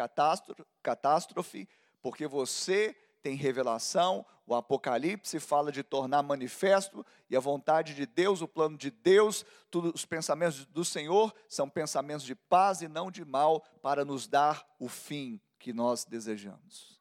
catástrofe, 0.83 1.68
porque 2.02 2.26
você 2.26 2.97
tem 3.23 3.35
revelação, 3.35 4.25
o 4.47 4.54
Apocalipse 4.54 5.40
fala 5.40 5.73
de 5.73 5.83
tornar 5.83 6.23
manifesto, 6.23 7.04
e 7.28 7.37
a 7.37 7.40
vontade 7.40 7.95
de 7.95 8.06
Deus, 8.06 8.40
o 8.40 8.47
plano 8.47 8.78
de 8.78 8.90
Deus, 8.90 9.45
todos 9.71 9.92
os 9.92 10.04
pensamentos 10.04 10.64
do 10.66 10.85
Senhor 10.85 11.35
são 11.49 11.68
pensamentos 11.68 12.25
de 12.25 12.35
paz 12.37 12.83
e 12.83 12.88
não 12.88 13.11
de 13.11 13.25
mal, 13.25 13.64
para 13.83 14.04
nos 14.04 14.28
dar 14.28 14.64
o 14.78 14.88
fim 14.88 15.40
que 15.59 15.73
nós 15.73 16.04
desejamos. 16.04 17.00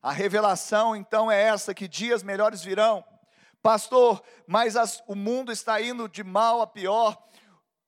A 0.00 0.12
revelação 0.12 0.96
então 0.96 1.30
é 1.30 1.42
essa: 1.42 1.74
que 1.74 1.86
dias 1.86 2.22
melhores 2.22 2.62
virão. 2.62 3.04
Pastor, 3.62 4.22
mas 4.46 4.76
as, 4.76 5.02
o 5.06 5.14
mundo 5.14 5.52
está 5.52 5.80
indo 5.82 6.08
de 6.08 6.24
mal 6.24 6.62
a 6.62 6.66
pior. 6.66 7.22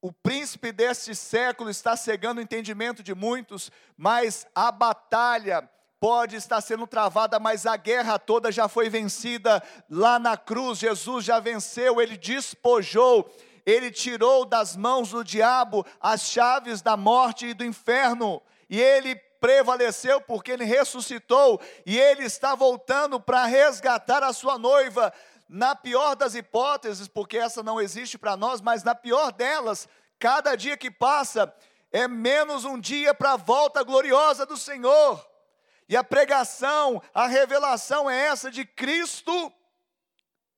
O 0.05 0.11
príncipe 0.11 0.73
deste 0.73 1.15
século 1.15 1.71
está 1.71 1.95
cegando 1.95 2.41
o 2.41 2.43
entendimento 2.43 3.05
de 3.05 3.15
muitos, 3.15 3.71
mas 3.97 4.45
a 4.53 4.73
batalha 4.73 5.71
pode 6.01 6.35
estar 6.35 6.61
sendo 6.61 6.89
travada, 6.89 7.39
mas 7.39 7.67
a 7.67 7.77
guerra 7.77 8.19
toda 8.19 8.51
já 8.51 8.67
foi 8.67 8.89
vencida 8.89 9.63
lá 9.89 10.19
na 10.19 10.37
cruz. 10.37 10.81
Jesus 10.81 11.25
já 11.25 11.39
venceu, 11.39 12.01
ele 12.01 12.17
despojou, 12.17 13.33
ele 13.65 13.93
tirou 13.93 14.45
das 14.45 14.75
mãos 14.75 15.11
do 15.11 15.23
diabo 15.23 15.87
as 16.01 16.23
chaves 16.23 16.83
da 16.83 16.97
morte 16.97 17.47
e 17.47 17.55
do 17.55 17.65
inferno, 17.65 18.43
e 18.69 18.81
ele 18.81 19.15
prevaleceu 19.43 20.21
porque 20.21 20.53
ele 20.53 20.65
ressuscitou 20.65 21.61
e 21.85 21.99
ele 21.99 22.25
está 22.25 22.55
voltando 22.55 23.21
para 23.21 23.45
resgatar 23.45 24.23
a 24.23 24.33
sua 24.33 24.57
noiva 24.57 25.13
na 25.53 25.77
pior 25.77 26.17
das 26.17 26.35
hipóteses, 26.35 27.07
porque 27.07 27.37
essa 27.37 27.63
não 27.63 27.79
existe 27.79 28.17
para 28.17 28.39
nós, 28.39 28.63
mas 28.63 28.83
na 28.83 28.95
pior 28.95 29.31
delas, 29.31 29.87
cada 30.19 30.57
dia 30.57 30.79
que 30.79 30.91
passa 30.91 31.55
é 31.91 32.09
menos 32.09 32.65
um 32.65 32.81
dia 32.81 33.13
para 33.13 33.33
a 33.33 33.37
volta 33.37 33.83
gloriosa 33.83 34.47
do 34.47 34.57
Senhor. 34.57 35.23
E 35.87 35.95
a 35.95 36.03
pregação, 36.03 37.03
a 37.13 37.27
revelação 37.27 38.09
é 38.09 38.19
essa 38.29 38.51
de 38.51 38.65
Cristo 38.65 39.53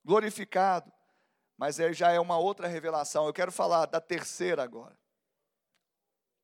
glorificado. 0.05 0.93
Mas 1.57 1.81
é, 1.81 1.93
já 1.93 2.13
é 2.13 2.21
uma 2.21 2.39
outra 2.39 2.69
revelação. 2.69 3.27
Eu 3.27 3.33
quero 3.33 3.51
falar 3.51 3.87
da 3.87 4.01
terceira 4.01 4.63
agora. 4.63 4.97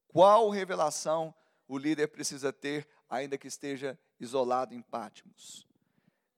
Qual 0.09 0.50
revelação 0.50 1.33
o 1.69 1.78
líder 1.78 2.09
precisa 2.09 2.52
ter, 2.52 2.88
ainda 3.09 3.38
que 3.38 3.47
esteja 3.47 3.97
isolado 4.19 4.75
em 4.75 4.83
Pátimos? 4.83 5.64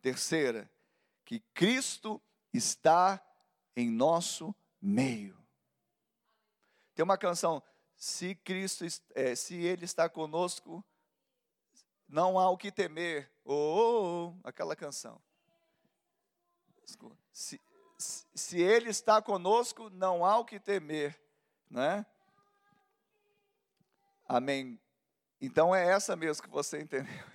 Terceira, 0.03 0.71
que 1.25 1.41
Cristo 1.55 2.23
está 2.53 3.23
em 3.77 3.91
nosso 3.91 4.55
meio. 4.81 5.37
Tem 6.95 7.03
uma 7.03 7.17
canção, 7.17 7.63
se 7.97 8.35
Cristo, 8.35 8.85
é, 9.15 9.35
se 9.35 9.55
Ele 9.55 9.85
está 9.85 10.09
conosco, 10.09 10.85
não 12.09 12.39
há 12.39 12.51
o 12.51 12.59
que 12.59 12.71
temer. 12.71 13.33
Oh, 13.45 13.55
oh, 13.55 14.27
oh 14.27 14.35
aquela 14.45 14.77
canção. 14.77 15.23
Se, 17.33 17.59
se 18.35 18.61
Ele 18.61 18.91
está 18.91 19.23
conosco, 19.23 19.89
não 19.91 20.25
há 20.25 20.39
o 20.39 20.45
que 20.45 20.61
temer, 20.61 21.19
né? 21.71 22.05
Amém. 24.27 24.81
Então 25.41 25.75
é 25.75 25.87
essa 25.91 26.15
mesmo 26.15 26.43
que 26.43 26.51
você 26.51 26.81
entendeu. 26.81 27.32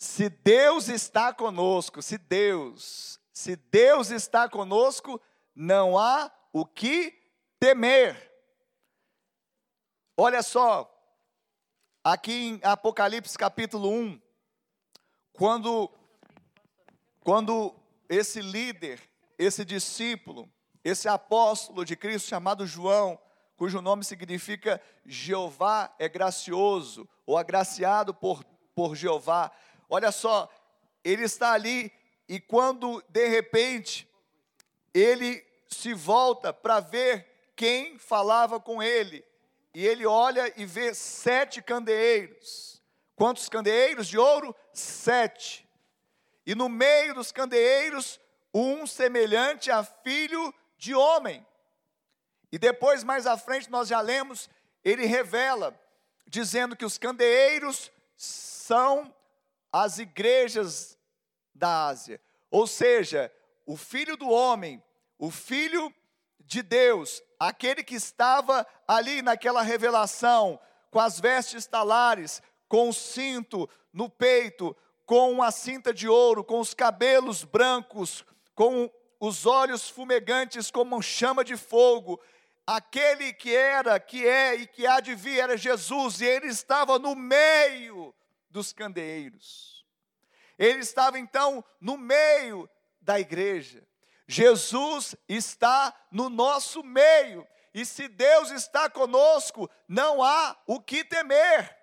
Se 0.00 0.30
Deus 0.30 0.88
está 0.88 1.30
conosco, 1.30 2.00
se 2.00 2.16
Deus, 2.16 3.20
se 3.34 3.54
Deus 3.54 4.10
está 4.10 4.48
conosco, 4.48 5.20
não 5.54 5.98
há 5.98 6.32
o 6.54 6.64
que 6.64 7.12
temer. 7.58 8.32
Olha 10.16 10.42
só, 10.42 10.90
aqui 12.02 12.32
em 12.32 12.60
Apocalipse 12.62 13.36
capítulo 13.36 13.90
1, 13.90 14.18
quando, 15.34 15.92
quando 17.22 17.76
esse 18.08 18.40
líder, 18.40 19.06
esse 19.38 19.66
discípulo, 19.66 20.50
esse 20.82 21.08
apóstolo 21.08 21.84
de 21.84 21.94
Cristo 21.94 22.26
chamado 22.26 22.66
João, 22.66 23.20
cujo 23.54 23.82
nome 23.82 24.02
significa 24.02 24.80
Jeová 25.04 25.94
é 25.98 26.08
gracioso, 26.08 27.06
ou 27.26 27.36
agraciado 27.36 28.14
por, 28.14 28.42
por 28.74 28.96
Jeová, 28.96 29.52
Olha 29.90 30.12
só, 30.12 30.48
ele 31.02 31.24
está 31.24 31.52
ali 31.52 31.92
e 32.28 32.38
quando 32.38 33.02
de 33.08 33.26
repente 33.26 34.08
ele 34.94 35.44
se 35.66 35.92
volta 35.92 36.52
para 36.52 36.78
ver 36.78 37.26
quem 37.56 37.98
falava 37.98 38.60
com 38.60 38.80
ele, 38.80 39.24
e 39.74 39.86
ele 39.86 40.06
olha 40.06 40.52
e 40.56 40.64
vê 40.64 40.94
sete 40.94 41.60
candeeiros. 41.60 42.80
Quantos 43.14 43.48
candeeiros 43.48 44.08
de 44.08 44.16
ouro? 44.16 44.54
Sete. 44.72 45.68
E 46.46 46.54
no 46.54 46.68
meio 46.68 47.14
dos 47.14 47.30
candeeiros, 47.30 48.18
um 48.54 48.86
semelhante 48.86 49.70
a 49.70 49.84
filho 49.84 50.54
de 50.78 50.94
homem. 50.94 51.46
E 52.50 52.58
depois, 52.58 53.04
mais 53.04 53.26
à 53.26 53.36
frente, 53.36 53.70
nós 53.70 53.88
já 53.88 54.00
lemos, 54.00 54.48
ele 54.84 55.04
revela, 55.04 55.78
dizendo 56.26 56.74
que 56.74 56.84
os 56.84 56.96
candeeiros 56.96 57.92
são 58.16 59.14
as 59.72 59.98
igrejas 59.98 60.98
da 61.54 61.86
Ásia. 61.86 62.20
Ou 62.50 62.66
seja, 62.66 63.32
o 63.66 63.76
filho 63.76 64.16
do 64.16 64.28
homem, 64.28 64.82
o 65.18 65.30
filho 65.30 65.94
de 66.40 66.62
Deus, 66.62 67.22
aquele 67.38 67.84
que 67.84 67.94
estava 67.94 68.66
ali 68.86 69.22
naquela 69.22 69.62
revelação, 69.62 70.58
com 70.90 70.98
as 70.98 71.20
vestes 71.20 71.66
talares, 71.66 72.42
com 72.68 72.88
o 72.88 72.92
cinto 72.92 73.68
no 73.92 74.08
peito, 74.08 74.76
com 75.06 75.30
uma 75.30 75.50
cinta 75.50 75.92
de 75.94 76.08
ouro, 76.08 76.42
com 76.42 76.58
os 76.58 76.74
cabelos 76.74 77.44
brancos, 77.44 78.24
com 78.54 78.90
os 79.18 79.46
olhos 79.46 79.88
fumegantes 79.88 80.70
como 80.70 81.00
chama 81.02 81.44
de 81.44 81.56
fogo. 81.56 82.20
Aquele 82.66 83.32
que 83.32 83.54
era, 83.54 83.98
que 84.00 84.26
é 84.26 84.54
e 84.54 84.66
que 84.66 84.86
há 84.86 85.00
de 85.00 85.14
vir 85.14 85.38
era 85.38 85.56
Jesus, 85.56 86.20
e 86.20 86.26
ele 86.26 86.46
estava 86.46 86.98
no 86.98 87.14
meio 87.14 88.14
dos 88.50 88.72
candeeiros. 88.72 89.84
Ele 90.58 90.80
estava 90.80 91.18
então 91.18 91.64
no 91.80 91.96
meio 91.96 92.68
da 93.00 93.18
igreja. 93.18 93.86
Jesus 94.26 95.16
está 95.28 95.94
no 96.10 96.28
nosso 96.28 96.82
meio. 96.84 97.46
E 97.72 97.84
se 97.84 98.08
Deus 98.08 98.50
está 98.50 98.90
conosco, 98.90 99.70
não 99.88 100.22
há 100.22 100.56
o 100.66 100.80
que 100.80 101.04
temer. 101.04 101.76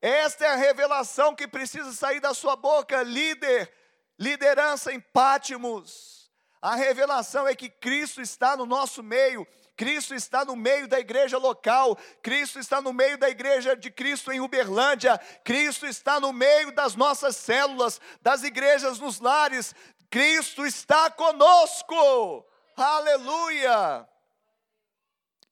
Esta 0.00 0.46
é 0.46 0.48
a 0.48 0.56
revelação 0.56 1.34
que 1.34 1.46
precisa 1.46 1.92
sair 1.92 2.18
da 2.18 2.34
sua 2.34 2.56
boca, 2.56 3.02
líder, 3.02 3.72
liderança 4.18 4.92
em 4.92 4.98
Pátimos. 4.98 6.21
A 6.62 6.76
revelação 6.76 7.48
é 7.48 7.56
que 7.56 7.68
Cristo 7.68 8.22
está 8.22 8.56
no 8.56 8.64
nosso 8.64 9.02
meio, 9.02 9.44
Cristo 9.76 10.14
está 10.14 10.44
no 10.44 10.54
meio 10.54 10.86
da 10.86 11.00
igreja 11.00 11.36
local, 11.36 11.98
Cristo 12.22 12.60
está 12.60 12.80
no 12.80 12.92
meio 12.92 13.18
da 13.18 13.28
igreja 13.28 13.74
de 13.74 13.90
Cristo 13.90 14.30
em 14.30 14.40
Uberlândia, 14.40 15.18
Cristo 15.42 15.86
está 15.86 16.20
no 16.20 16.32
meio 16.32 16.72
das 16.72 16.94
nossas 16.94 17.34
células, 17.34 18.00
das 18.20 18.44
igrejas 18.44 19.00
nos 19.00 19.18
lares, 19.18 19.74
Cristo 20.08 20.64
está 20.64 21.10
conosco, 21.10 22.46
aleluia. 22.76 24.08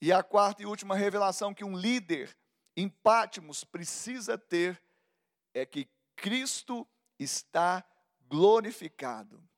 E 0.01 0.13
a 0.13 0.23
quarta 0.23 0.63
e 0.63 0.67
última 0.67 0.95
revelação 0.95 1.53
que 1.53 1.65
um 1.65 1.77
líder 1.77 2.39
em 2.77 2.89
Pátimos 2.89 3.65
precisa 3.65 4.39
ter 4.39 4.81
é 5.53 5.67
que 5.67 5.89
Cristo 6.15 6.87
está 7.19 7.85
glorificado 8.29 9.50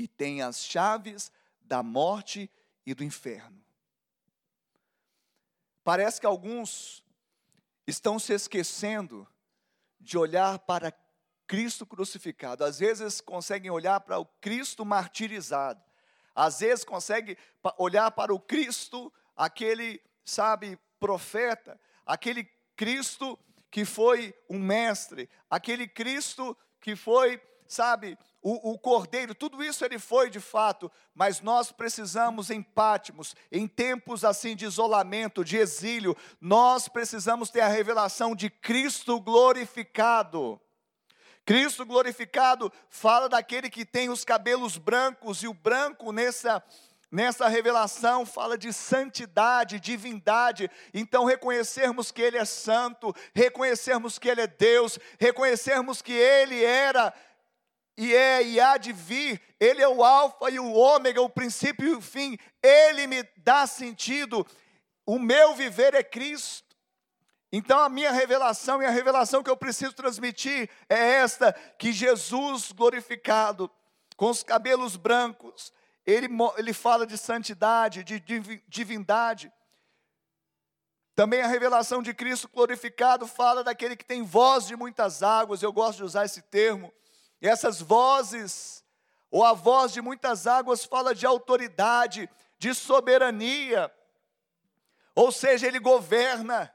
e 0.00 0.08
tem 0.08 0.40
as 0.40 0.64
chaves 0.64 1.30
da 1.60 1.82
morte 1.82 2.50
e 2.86 2.94
do 2.94 3.04
inferno. 3.04 3.62
Parece 5.84 6.18
que 6.18 6.26
alguns 6.26 7.04
estão 7.86 8.18
se 8.18 8.32
esquecendo 8.32 9.28
de 10.00 10.16
olhar 10.16 10.58
para 10.60 10.90
Cristo 11.46 11.84
crucificado. 11.84 12.64
Às 12.64 12.78
vezes 12.78 13.20
conseguem 13.20 13.70
olhar 13.70 14.00
para 14.00 14.18
o 14.18 14.24
Cristo 14.24 14.86
martirizado. 14.86 15.82
Às 16.34 16.60
vezes 16.60 16.82
conseguem 16.82 17.36
olhar 17.76 18.10
para 18.12 18.32
o 18.32 18.40
Cristo 18.40 19.12
aquele, 19.36 20.00
sabe, 20.24 20.78
profeta, 20.98 21.78
aquele 22.06 22.44
Cristo 22.74 23.38
que 23.70 23.84
foi 23.84 24.34
um 24.48 24.58
mestre, 24.58 25.28
aquele 25.50 25.86
Cristo 25.86 26.56
que 26.80 26.96
foi, 26.96 27.38
sabe, 27.68 28.16
o, 28.42 28.72
o, 28.72 28.78
cordeiro, 28.78 29.34
tudo 29.34 29.62
isso 29.62 29.84
ele 29.84 29.98
foi 29.98 30.30
de 30.30 30.40
fato, 30.40 30.90
mas 31.14 31.40
nós 31.40 31.70
precisamos 31.70 32.50
em 32.50 32.62
Pátimos, 32.62 33.34
em 33.52 33.68
tempos 33.68 34.24
assim 34.24 34.56
de 34.56 34.64
isolamento, 34.64 35.44
de 35.44 35.58
exílio, 35.58 36.16
nós 36.40 36.88
precisamos 36.88 37.50
ter 37.50 37.60
a 37.60 37.68
revelação 37.68 38.34
de 38.34 38.48
Cristo 38.48 39.20
glorificado. 39.20 40.58
Cristo 41.44 41.84
glorificado 41.84 42.72
fala 42.88 43.28
daquele 43.28 43.68
que 43.68 43.84
tem 43.84 44.08
os 44.08 44.24
cabelos 44.24 44.78
brancos, 44.78 45.42
e 45.42 45.48
o 45.48 45.54
branco 45.54 46.10
nessa 46.10 46.62
Nessa 47.12 47.48
revelação 47.48 48.24
fala 48.24 48.56
de 48.56 48.72
santidade, 48.72 49.80
divindade. 49.80 50.70
Então 50.94 51.24
reconhecermos 51.24 52.12
que 52.12 52.22
ele 52.22 52.38
é 52.38 52.44
santo, 52.44 53.12
reconhecermos 53.34 54.16
que 54.16 54.28
ele 54.28 54.42
é 54.42 54.46
Deus, 54.46 54.96
reconhecermos 55.18 56.00
que 56.00 56.12
ele 56.12 56.62
era 56.62 57.12
e 58.02 58.16
é 58.16 58.42
e 58.42 58.58
há 58.58 58.78
de 58.78 58.94
vir, 58.94 59.38
ele 59.60 59.82
é 59.82 59.86
o 59.86 60.02
alfa 60.02 60.48
e 60.48 60.58
o 60.58 60.72
ômega, 60.72 61.20
o 61.20 61.28
princípio 61.28 61.86
e 61.86 61.94
o 61.94 62.00
fim. 62.00 62.38
Ele 62.62 63.06
me 63.06 63.22
dá 63.36 63.66
sentido. 63.66 64.46
O 65.04 65.18
meu 65.18 65.54
viver 65.54 65.92
é 65.92 66.02
Cristo. 66.02 66.74
Então 67.52 67.78
a 67.78 67.90
minha 67.90 68.10
revelação 68.10 68.82
e 68.82 68.86
a 68.86 68.90
revelação 68.90 69.42
que 69.42 69.50
eu 69.50 69.56
preciso 69.56 69.92
transmitir 69.92 70.70
é 70.88 71.16
esta: 71.16 71.52
que 71.52 71.92
Jesus 71.92 72.72
glorificado, 72.72 73.70
com 74.16 74.30
os 74.30 74.42
cabelos 74.42 74.96
brancos, 74.96 75.70
ele, 76.06 76.26
ele 76.56 76.72
fala 76.72 77.06
de 77.06 77.18
santidade, 77.18 78.02
de 78.02 78.18
divindade. 78.66 79.52
Também 81.14 81.42
a 81.42 81.46
revelação 81.46 82.02
de 82.02 82.14
Cristo 82.14 82.48
glorificado 82.48 83.26
fala 83.26 83.62
daquele 83.62 83.94
que 83.94 84.06
tem 84.06 84.22
voz 84.22 84.66
de 84.66 84.74
muitas 84.74 85.22
águas, 85.22 85.62
eu 85.62 85.70
gosto 85.70 85.98
de 85.98 86.04
usar 86.04 86.24
esse 86.24 86.40
termo. 86.40 86.90
E 87.40 87.48
essas 87.48 87.80
vozes, 87.80 88.84
ou 89.30 89.44
a 89.44 89.52
voz 89.52 89.92
de 89.92 90.00
muitas 90.00 90.46
águas, 90.46 90.84
fala 90.84 91.14
de 91.14 91.24
autoridade, 91.24 92.28
de 92.58 92.74
soberania. 92.74 93.90
Ou 95.14 95.32
seja, 95.32 95.66
ele 95.66 95.78
governa. 95.78 96.72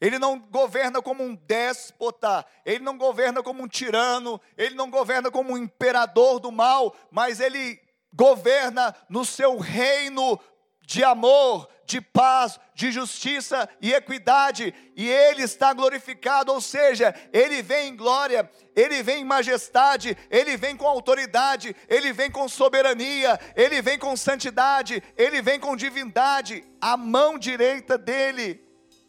Ele 0.00 0.18
não 0.18 0.38
governa 0.38 1.00
como 1.00 1.22
um 1.22 1.34
déspota, 1.34 2.44
ele 2.66 2.84
não 2.84 2.98
governa 2.98 3.42
como 3.42 3.62
um 3.62 3.68
tirano, 3.68 4.38
ele 4.56 4.74
não 4.74 4.90
governa 4.90 5.30
como 5.30 5.54
um 5.54 5.56
imperador 5.56 6.38
do 6.38 6.52
mal, 6.52 6.94
mas 7.10 7.40
ele 7.40 7.80
governa 8.12 8.94
no 9.08 9.24
seu 9.24 9.58
reino 9.58 10.38
de 10.86 11.02
amor, 11.02 11.68
de 11.84 12.00
paz, 12.00 12.58
de 12.74 12.92
justiça 12.92 13.68
e 13.80 13.92
equidade, 13.92 14.72
e 14.96 15.08
Ele 15.08 15.42
está 15.42 15.72
glorificado, 15.72 16.52
ou 16.52 16.60
seja, 16.60 17.14
Ele 17.32 17.60
vem 17.60 17.88
em 17.88 17.96
glória, 17.96 18.48
Ele 18.74 19.02
vem 19.02 19.20
em 19.20 19.24
majestade, 19.24 20.16
Ele 20.30 20.56
vem 20.56 20.76
com 20.76 20.86
autoridade, 20.86 21.74
Ele 21.88 22.12
vem 22.12 22.30
com 22.30 22.48
soberania, 22.48 23.38
Ele 23.56 23.82
vem 23.82 23.98
com 23.98 24.16
santidade, 24.16 25.02
Ele 25.16 25.42
vem 25.42 25.58
com 25.58 25.76
divindade, 25.76 26.64
a 26.80 26.96
mão 26.96 27.36
direita 27.36 27.98
dEle. 27.98 28.64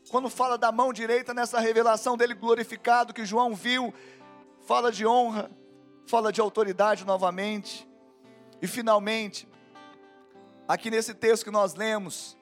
Quando 0.10 0.30
fala 0.30 0.58
da 0.58 0.72
mão 0.72 0.92
direita 0.92 1.34
nessa 1.34 1.60
revelação 1.60 2.18
dele 2.18 2.34
glorificado 2.34 3.14
que 3.14 3.26
João 3.26 3.54
viu, 3.54 3.94
fala 4.66 4.92
de 4.92 5.06
honra, 5.06 5.52
fala 6.08 6.32
de 6.32 6.42
autoridade 6.42 7.06
novamente. 7.06 7.88
E 8.62 8.68
finalmente, 8.68 9.48
aqui 10.68 10.92
nesse 10.92 11.14
texto 11.14 11.46
que 11.46 11.52
nós 11.52 11.76
lemos, 11.76 12.38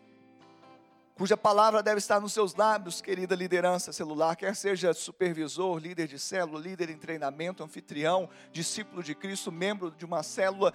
cuja 1.14 1.38
palavra 1.38 1.84
deve 1.84 2.00
estar 2.00 2.20
nos 2.20 2.34
seus 2.34 2.56
lábios, 2.56 3.02
querida 3.02 3.36
liderança 3.36 3.94
celular, 3.94 4.36
quer 4.36 4.56
seja 4.56 4.94
supervisor, 4.94 5.78
líder 5.78 6.08
de 6.08 6.18
célula, 6.18 6.60
líder 6.60 6.90
em 6.90 6.98
treinamento, 6.98 7.64
anfitrião, 7.64 8.28
discípulo 8.52 9.04
de 9.04 9.14
Cristo, 9.14 9.52
membro 9.52 9.92
de 9.92 10.04
uma 10.04 10.24
célula, 10.24 10.74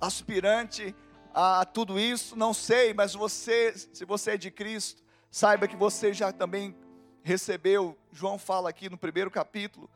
aspirante 0.00 0.94
a 1.32 1.64
tudo 1.64 1.98
isso, 1.98 2.36
não 2.36 2.52
sei, 2.52 2.92
mas 2.92 3.14
você, 3.14 3.72
se 3.72 4.04
você 4.04 4.32
é 4.32 4.36
de 4.36 4.50
Cristo, 4.50 5.02
saiba 5.30 5.66
que 5.66 5.76
você 5.76 6.12
já 6.12 6.32
também 6.32 6.76
recebeu, 7.22 7.96
João 8.12 8.38
fala 8.38 8.68
aqui 8.68 8.88
no 8.88 8.98
primeiro 8.98 9.30
capítulo, 9.30 9.90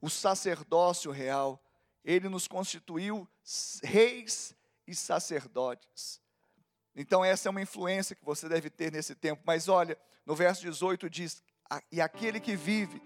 o 0.00 0.08
sacerdócio 0.08 1.10
real. 1.10 1.62
Ele 2.04 2.28
nos 2.28 2.46
constituiu 2.46 3.28
reis 3.82 4.54
e 4.88 4.94
sacerdotes. 4.94 6.20
Então, 6.96 7.24
essa 7.24 7.48
é 7.48 7.50
uma 7.50 7.62
influência 7.62 8.16
que 8.16 8.24
você 8.24 8.48
deve 8.48 8.70
ter 8.70 8.90
nesse 8.90 9.14
tempo. 9.14 9.42
Mas 9.46 9.68
olha, 9.68 9.96
no 10.26 10.34
verso 10.34 10.62
18 10.62 11.08
diz: 11.08 11.42
E 11.92 12.00
aquele 12.00 12.40
que 12.40 12.56
vive, 12.56 13.00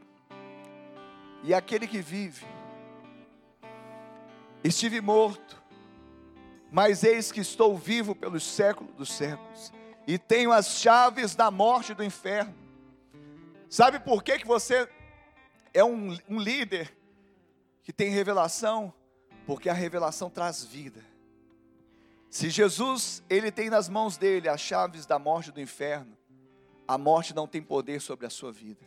e 1.42 1.52
aquele 1.52 1.86
que 1.86 2.00
vive, 2.00 2.46
estive 4.64 5.00
morto, 5.00 5.60
mas 6.70 7.04
eis 7.04 7.30
que 7.30 7.40
estou 7.40 7.76
vivo 7.76 8.14
pelos 8.14 8.44
séculos 8.44 8.94
dos 8.94 9.12
séculos, 9.12 9.72
e 10.06 10.18
tenho 10.18 10.52
as 10.52 10.78
chaves 10.78 11.34
da 11.34 11.50
morte 11.50 11.92
e 11.92 11.94
do 11.94 12.04
inferno. 12.04 12.54
Sabe 13.68 13.98
por 13.98 14.22
que, 14.22 14.38
que 14.38 14.46
você 14.46 14.88
é 15.74 15.82
um, 15.82 16.16
um 16.28 16.38
líder 16.38 16.96
que 17.82 17.92
tem 17.92 18.10
revelação, 18.10 18.92
porque 19.46 19.68
a 19.68 19.72
revelação 19.72 20.30
traz 20.30 20.64
vida. 20.64 21.11
Se 22.32 22.48
Jesus, 22.48 23.22
ele 23.28 23.52
tem 23.52 23.68
nas 23.68 23.90
mãos 23.90 24.16
dele 24.16 24.48
as 24.48 24.58
chaves 24.58 25.04
da 25.04 25.18
morte 25.18 25.50
e 25.50 25.52
do 25.52 25.60
inferno, 25.60 26.16
a 26.88 26.96
morte 26.96 27.34
não 27.34 27.46
tem 27.46 27.60
poder 27.60 28.00
sobre 28.00 28.24
a 28.24 28.30
sua 28.30 28.50
vida. 28.50 28.80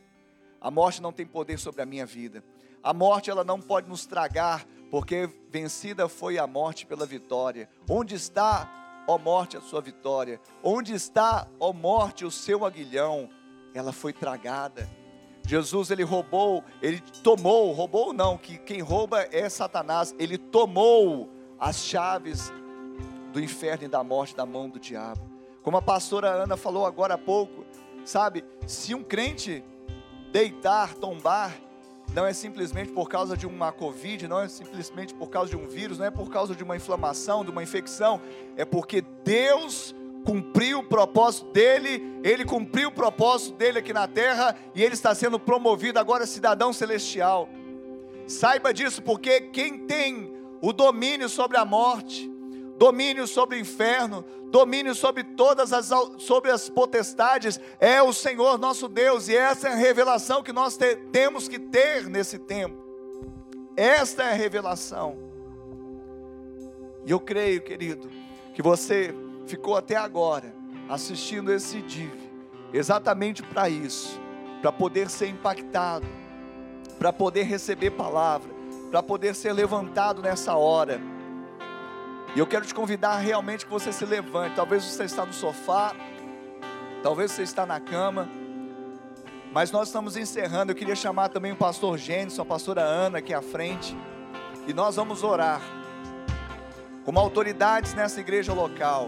A 0.60 0.72
morte 0.72 1.00
não 1.00 1.14
tem 1.14 1.28
poder 1.28 1.60
sobre 1.60 1.84
a 1.84 1.86
minha 1.86 2.08
vida. 2.08 2.44
A 2.82 2.92
morte 2.92 3.30
ela 3.30 3.44
não 3.44 3.62
pode 3.62 3.88
nos 3.88 4.08
tragar, 4.08 4.66
porque 4.90 5.30
vencida 5.52 6.10
foi 6.10 6.40
a 6.40 6.48
morte 6.48 6.88
pela 6.88 7.06
vitória. 7.06 7.70
Onde 7.88 8.16
está, 8.16 9.06
ó 9.08 9.16
morte, 9.20 9.58
a 9.58 9.62
sua 9.62 9.80
vitória? 9.80 10.42
Onde 10.64 10.96
está, 10.96 11.48
ó 11.60 11.72
morte, 11.72 12.26
o 12.26 12.32
seu 12.32 12.66
aguilhão? 12.66 13.30
Ela 13.76 13.94
foi 13.94 14.12
tragada. 14.12 14.90
Jesus 15.48 15.92
ele 15.92 16.02
roubou, 16.02 16.64
ele 16.82 17.00
tomou, 17.22 17.72
roubou 17.74 18.12
não, 18.12 18.40
que 18.40 18.58
quem 18.58 18.82
rouba 18.82 19.22
é 19.32 19.48
Satanás. 19.50 20.16
Ele 20.18 20.36
tomou 20.36 21.30
as 21.60 21.86
chaves 21.86 22.52
do 23.36 23.44
inferno 23.44 23.84
e 23.84 23.88
da 23.90 24.02
morte 24.02 24.34
da 24.34 24.46
mão 24.46 24.70
do 24.70 24.80
diabo. 24.80 25.20
Como 25.62 25.76
a 25.76 25.82
pastora 25.82 26.30
Ana 26.30 26.56
falou 26.56 26.86
agora 26.86 27.16
há 27.16 27.18
pouco, 27.18 27.66
sabe? 28.06 28.46
Se 28.66 28.96
um 28.96 29.04
crente 29.04 29.62
deitar, 30.32 30.94
tombar, 30.94 31.54
não 32.14 32.26
é 32.26 32.32
simplesmente 32.32 32.94
por 32.94 33.10
causa 33.10 33.36
de 33.36 33.46
uma 33.46 33.74
Covid, 33.74 34.26
não 34.26 34.40
é 34.40 34.48
simplesmente 34.48 35.14
por 35.14 35.30
causa 35.30 35.50
de 35.50 35.58
um 35.58 35.68
vírus, 35.68 35.98
não 35.98 36.06
é 36.06 36.12
por 36.12 36.30
causa 36.30 36.56
de 36.56 36.64
uma 36.64 36.78
inflamação, 36.78 37.44
de 37.44 37.52
uma 37.52 37.62
infecção, 37.62 38.22
é 38.56 38.64
porque 38.64 39.02
Deus 39.02 39.94
cumpriu 40.24 40.80
o 40.80 40.84
propósito 40.84 41.52
dele, 41.52 42.22
ele 42.24 42.46
cumpriu 42.46 42.88
o 42.88 42.94
propósito 42.94 43.58
dele 43.58 43.80
aqui 43.80 43.92
na 43.92 44.08
terra 44.08 44.56
e 44.74 44.82
ele 44.82 44.94
está 44.94 45.14
sendo 45.14 45.38
promovido 45.38 46.00
agora 46.00 46.26
cidadão 46.26 46.72
celestial. 46.72 47.50
Saiba 48.28 48.74
disso, 48.74 49.02
porque 49.02 49.42
quem 49.42 49.80
tem 49.80 50.34
o 50.62 50.72
domínio 50.72 51.28
sobre 51.28 51.58
a 51.58 51.66
morte, 51.66 52.34
domínio 52.78 53.28
sobre 53.28 53.58
o 53.58 53.60
inferno, 53.60 54.24
domínio 54.52 54.94
sobre 54.94 55.24
todas 55.24 55.74
as, 55.74 55.90
sobre 56.20 56.52
as 56.52 56.70
potestades, 56.70 57.60
é 57.80 58.02
o 58.02 58.14
Senhor 58.14 58.58
nosso 58.58 58.88
Deus, 58.88 59.28
e 59.28 59.36
essa 59.36 59.70
é 59.70 59.74
a 59.74 59.76
revelação 59.76 60.44
que 60.44 60.54
nós 60.54 60.78
te, 60.78 60.96
temos 61.12 61.48
que 61.48 61.60
ter 61.60 62.08
nesse 62.08 62.38
tempo. 62.38 62.84
Esta 63.76 64.24
é 64.24 64.32
a 64.32 64.36
revelação. 64.36 65.18
E 67.06 67.12
eu 67.12 67.20
creio, 67.20 67.62
querido, 67.62 68.10
que 68.54 68.62
você 68.62 69.14
ficou 69.46 69.76
até 69.76 69.96
agora 69.96 70.54
assistindo 70.90 71.52
esse 71.52 71.82
DIV, 71.82 72.12
exatamente 72.74 73.44
para 73.44 73.70
isso, 73.70 74.20
para 74.62 74.72
poder 74.72 75.10
ser 75.10 75.28
impactado, 75.28 76.08
para 76.98 77.12
poder 77.12 77.44
receber 77.44 77.92
palavra, 77.92 78.50
para 78.90 79.04
poder 79.04 79.36
ser 79.36 79.52
levantado 79.54 80.22
nessa 80.22 80.56
hora 80.56 81.02
e 82.36 82.40
eu 82.40 82.46
quero 82.46 82.66
te 82.66 82.76
convidar 82.76 83.16
realmente 83.16 83.66
que 83.66 83.72
você 83.72 83.94
se 83.94 84.06
levante. 84.06 84.58
Talvez 84.58 84.84
você 84.84 85.06
está 85.06 85.26
no 85.26 85.32
sofá, 85.32 85.96
talvez 87.02 87.32
você 87.32 87.44
está 87.44 87.66
na 87.66 87.80
cama. 87.80 88.28
Mas 89.54 89.72
nós 89.72 89.88
estamos 89.88 90.18
encerrando. 90.18 90.74
Eu 90.74 90.76
queria 90.76 90.98
chamar 90.98 91.30
também 91.30 91.54
o 91.54 91.56
pastor 91.56 91.98
Gênesis, 91.98 92.38
a 92.38 92.44
pastora 92.44 92.82
Ana 92.82 93.20
aqui 93.20 93.34
à 93.34 93.42
frente. 93.42 93.96
E 94.68 94.74
nós 94.74 94.98
vamos 94.98 95.24
orar. 95.24 95.62
Como 97.06 97.18
autoridades 97.18 97.94
nessa 97.94 98.20
igreja 98.20 98.52
local. 98.52 99.08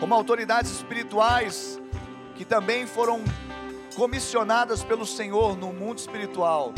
Como 0.00 0.12
autoridades 0.12 0.72
espirituais 0.72 1.80
que 2.34 2.44
também 2.44 2.84
foram 2.84 3.22
comissionadas 3.94 4.82
pelo 4.82 5.06
Senhor 5.06 5.56
no 5.56 5.72
mundo 5.72 5.98
espiritual. 5.98 6.72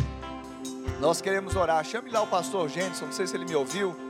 Nós 1.00 1.22
queremos 1.22 1.56
orar. 1.56 1.82
Chame 1.82 2.10
lá 2.10 2.20
o 2.20 2.26
pastor 2.26 2.68
Gênesis, 2.68 3.00
não 3.00 3.10
sei 3.10 3.26
se 3.26 3.34
ele 3.34 3.46
me 3.46 3.54
ouviu. 3.54 4.05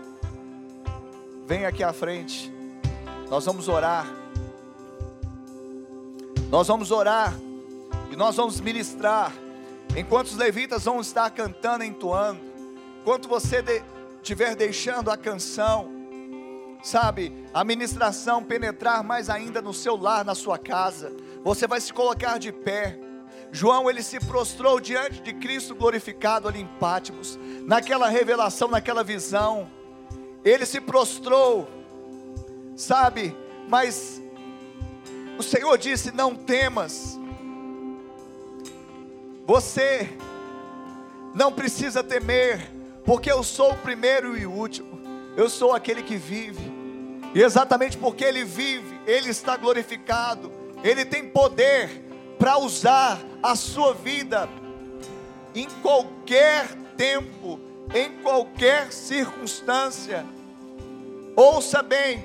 Vem 1.47 1.65
aqui 1.65 1.85
à 1.85 1.93
frente. 1.93 2.53
Nós 3.31 3.45
vamos 3.45 3.69
orar. 3.69 4.05
Nós 6.51 6.67
vamos 6.67 6.91
orar. 6.91 7.33
E 8.11 8.17
nós 8.17 8.35
vamos 8.35 8.61
ministrar. 8.61 9.33
Enquanto 9.97 10.27
os 10.27 10.37
levitas 10.37 10.87
vão 10.87 11.01
estar 11.01 11.31
cantando, 11.31 11.85
entoando. 11.85 12.41
Enquanto 13.01 13.29
você 13.29 13.63
estiver 14.17 14.51
de, 14.51 14.57
deixando 14.57 15.09
a 15.09 15.17
canção. 15.17 15.89
Sabe, 16.83 17.47
a 17.55 17.63
ministração 17.63 18.43
penetrar 18.43 19.05
mais 19.05 19.31
ainda 19.31 19.63
no 19.63 19.73
seu 19.73 19.97
lar, 19.97 20.25
na 20.25 20.35
sua 20.35 20.59
casa. 20.59 21.13
Você 21.45 21.69
vai 21.69 21.81
se 21.81 21.93
colocar 21.93 22.39
de 22.39 22.51
pé. 22.51 22.99
João 23.53 23.89
ele 23.89 24.03
se 24.03 24.19
prostrou 24.19 24.81
diante 24.81 25.23
de 25.23 25.33
Cristo 25.33 25.77
glorificado 25.77 26.49
ali 26.49 26.61
em 26.61 26.67
Pátimos, 26.67 27.39
naquela 27.65 28.09
revelação, 28.09 28.67
naquela 28.67 29.05
visão 29.05 29.71
ele 30.51 30.65
se 30.65 30.81
prostrou, 30.81 31.69
sabe, 32.77 33.37
mas 33.69 34.23
o 35.37 35.43
Senhor 35.43 35.77
disse: 35.77 36.13
Não 36.13 36.35
temas, 36.35 37.19
você 39.45 40.09
não 41.35 41.53
precisa 41.53 42.03
temer, 42.03 42.71
porque 43.05 43.31
eu 43.31 43.43
sou 43.43 43.73
o 43.73 43.79
primeiro 43.79 44.39
e 44.39 44.47
o 44.47 44.53
último, 44.53 45.01
eu 45.37 45.51
sou 45.51 45.75
aquele 45.75 46.03
que 46.03 46.17
vive, 46.17 46.73
e 47.35 47.43
exatamente 47.43 47.99
porque 47.99 48.25
Ele 48.25 48.45
vive, 48.45 49.01
Ele 49.05 49.31
está 49.31 49.57
glorificado, 49.57 50.53
Ele 50.85 51.05
tem 51.05 51.29
poder 51.29 52.05
para 52.39 52.57
usar 52.59 53.19
a 53.43 53.57
sua 53.57 53.95
vida 53.95 54.49
em 55.57 55.69
qualquer 55.83 56.69
tempo, 56.97 57.59
em 57.95 58.13
qualquer 58.23 58.93
circunstância. 58.93 60.36
Ouça 61.37 61.83
bem, 61.83 62.25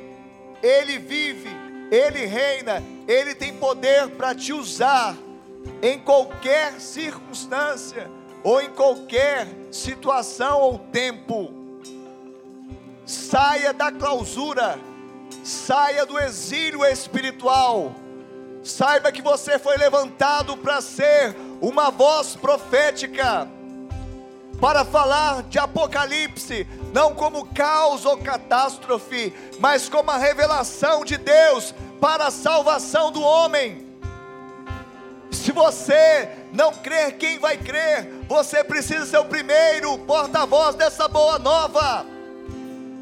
Ele 0.63 0.97
vive, 0.97 1.49
Ele 1.91 2.25
reina, 2.25 2.81
Ele 3.05 3.35
tem 3.35 3.53
poder 3.53 4.07
para 4.11 4.33
te 4.33 4.53
usar 4.53 5.17
em 5.81 5.99
qualquer 5.99 6.79
circunstância 6.79 8.09
ou 8.41 8.61
em 8.61 8.69
qualquer 8.69 9.45
situação 9.69 10.61
ou 10.61 10.79
tempo. 10.79 11.51
Saia 13.05 13.73
da 13.73 13.91
clausura, 13.91 14.79
saia 15.43 16.05
do 16.05 16.17
exílio 16.17 16.85
espiritual. 16.85 17.93
Saiba 18.63 19.11
que 19.11 19.21
você 19.21 19.59
foi 19.59 19.75
levantado 19.75 20.55
para 20.55 20.79
ser 20.79 21.35
uma 21.59 21.89
voz 21.91 22.35
profética 22.35 23.49
para 24.61 24.85
falar 24.85 25.41
de 25.43 25.57
Apocalipse, 25.57 26.67
não 26.93 27.15
como 27.15 27.47
caos 27.47 28.05
ou 28.05 28.15
catástrofe, 28.15 29.33
mas 29.59 29.89
como 29.89 30.11
a 30.11 30.17
revelação 30.17 31.03
de 31.03 31.17
Deus 31.17 31.73
para 31.99 32.27
a 32.27 32.31
salvação 32.31 33.11
do 33.11 33.23
homem. 33.23 33.87
Se 35.31 35.51
você 35.51 36.29
não 36.53 36.71
crer, 36.73 37.17
quem 37.17 37.39
vai 37.39 37.57
crer? 37.57 38.07
Você 38.27 38.63
precisa 38.63 39.07
ser 39.07 39.17
o 39.17 39.25
primeiro 39.25 39.97
porta-voz 39.99 40.75
dessa 40.75 41.07
boa 41.07 41.39
nova. 41.39 42.05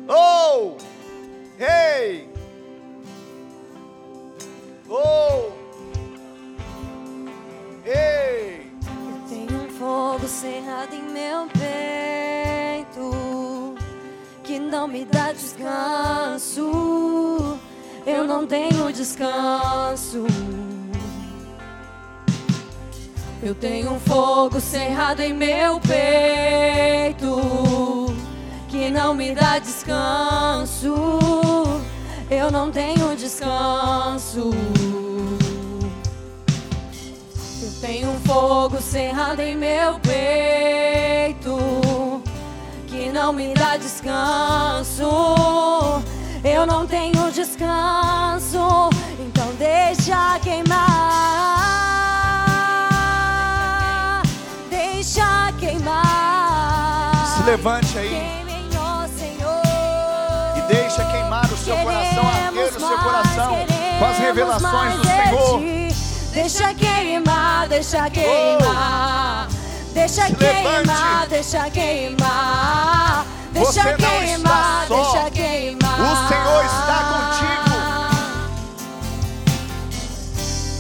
Oh, 0.08 0.78
hey, 1.60 2.30
oh, 4.90 5.52
hey 7.86 8.69
fogo 9.90 10.28
cerrado 10.28 10.94
em 10.94 11.02
meu 11.02 11.48
peito 11.48 13.10
que 14.44 14.60
não 14.60 14.88
me 14.88 15.04
dá 15.04 15.32
descanso. 15.34 16.70
Eu 18.06 18.24
não 18.24 18.46
tenho 18.46 18.94
descanso. 18.94 20.28
Eu 23.42 23.56
tenho 23.56 23.94
um 23.94 24.00
fogo 24.00 24.60
cerrado 24.60 25.22
em 25.22 25.34
meu 25.34 25.80
peito 25.80 27.42
que 28.68 28.92
não 28.92 29.16
me 29.16 29.34
dá 29.34 29.58
descanso. 29.58 30.94
Eu 32.30 32.52
não 32.52 32.70
tenho 32.70 33.16
descanso. 33.16 34.52
Tem 37.82 38.06
um 38.06 38.20
fogo 38.20 38.82
cerrado 38.82 39.40
em 39.40 39.56
meu 39.56 40.00
peito 40.00 41.58
que 42.88 43.10
não 43.10 43.32
me 43.32 43.54
dá 43.54 43.78
descanso. 43.78 45.10
Eu 46.44 46.66
não 46.66 46.86
tenho 46.86 47.32
descanso, 47.32 48.90
então 49.20 49.48
deixa 49.58 50.38
queimar. 50.40 50.80
Deixa 54.70 55.54
queimar. 55.58 57.38
Se 57.38 57.44
levante 57.44 57.98
aí. 57.98 58.44
E 60.58 60.62
deixa 60.74 61.06
queimar 61.06 61.46
o 61.46 61.58
seu 61.58 61.78
coração, 61.78 62.28
arder 62.28 62.76
o 62.76 62.80
seu 62.80 62.98
coração 63.00 63.58
com 64.00 64.06
as 64.06 64.18
revelações 64.18 64.96
do 64.96 65.04
Senhor. 65.06 65.62
Deixa 66.34 66.74
queimar, 66.74 66.89
deixa 67.80 68.10
queimar. 68.10 69.48
Deixa 69.94 70.30
queimar, 70.36 71.28
deixa 71.30 71.70
queimar. 71.70 73.26
Deixa 73.54 73.94
queimar, 73.94 74.88
deixa 74.90 75.32
queimar. 75.32 76.00
O 76.02 76.16
Senhor 76.28 76.66
está 76.66 76.98
contigo. 77.12 77.80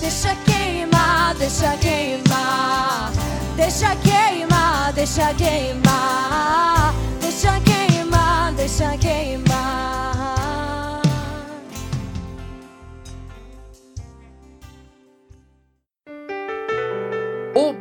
Deixa 0.01 0.35
queimar, 0.45 1.35
deixa 1.35 1.77
queimar. 1.77 3.11
Deixa 3.55 3.95
queimar, 3.95 4.93
deixa 4.93 5.33
queimar. 5.35 6.93
Deixa 7.21 7.59
queimar, 7.61 8.51
deixa 8.53 8.97
queimar. 8.97 9.48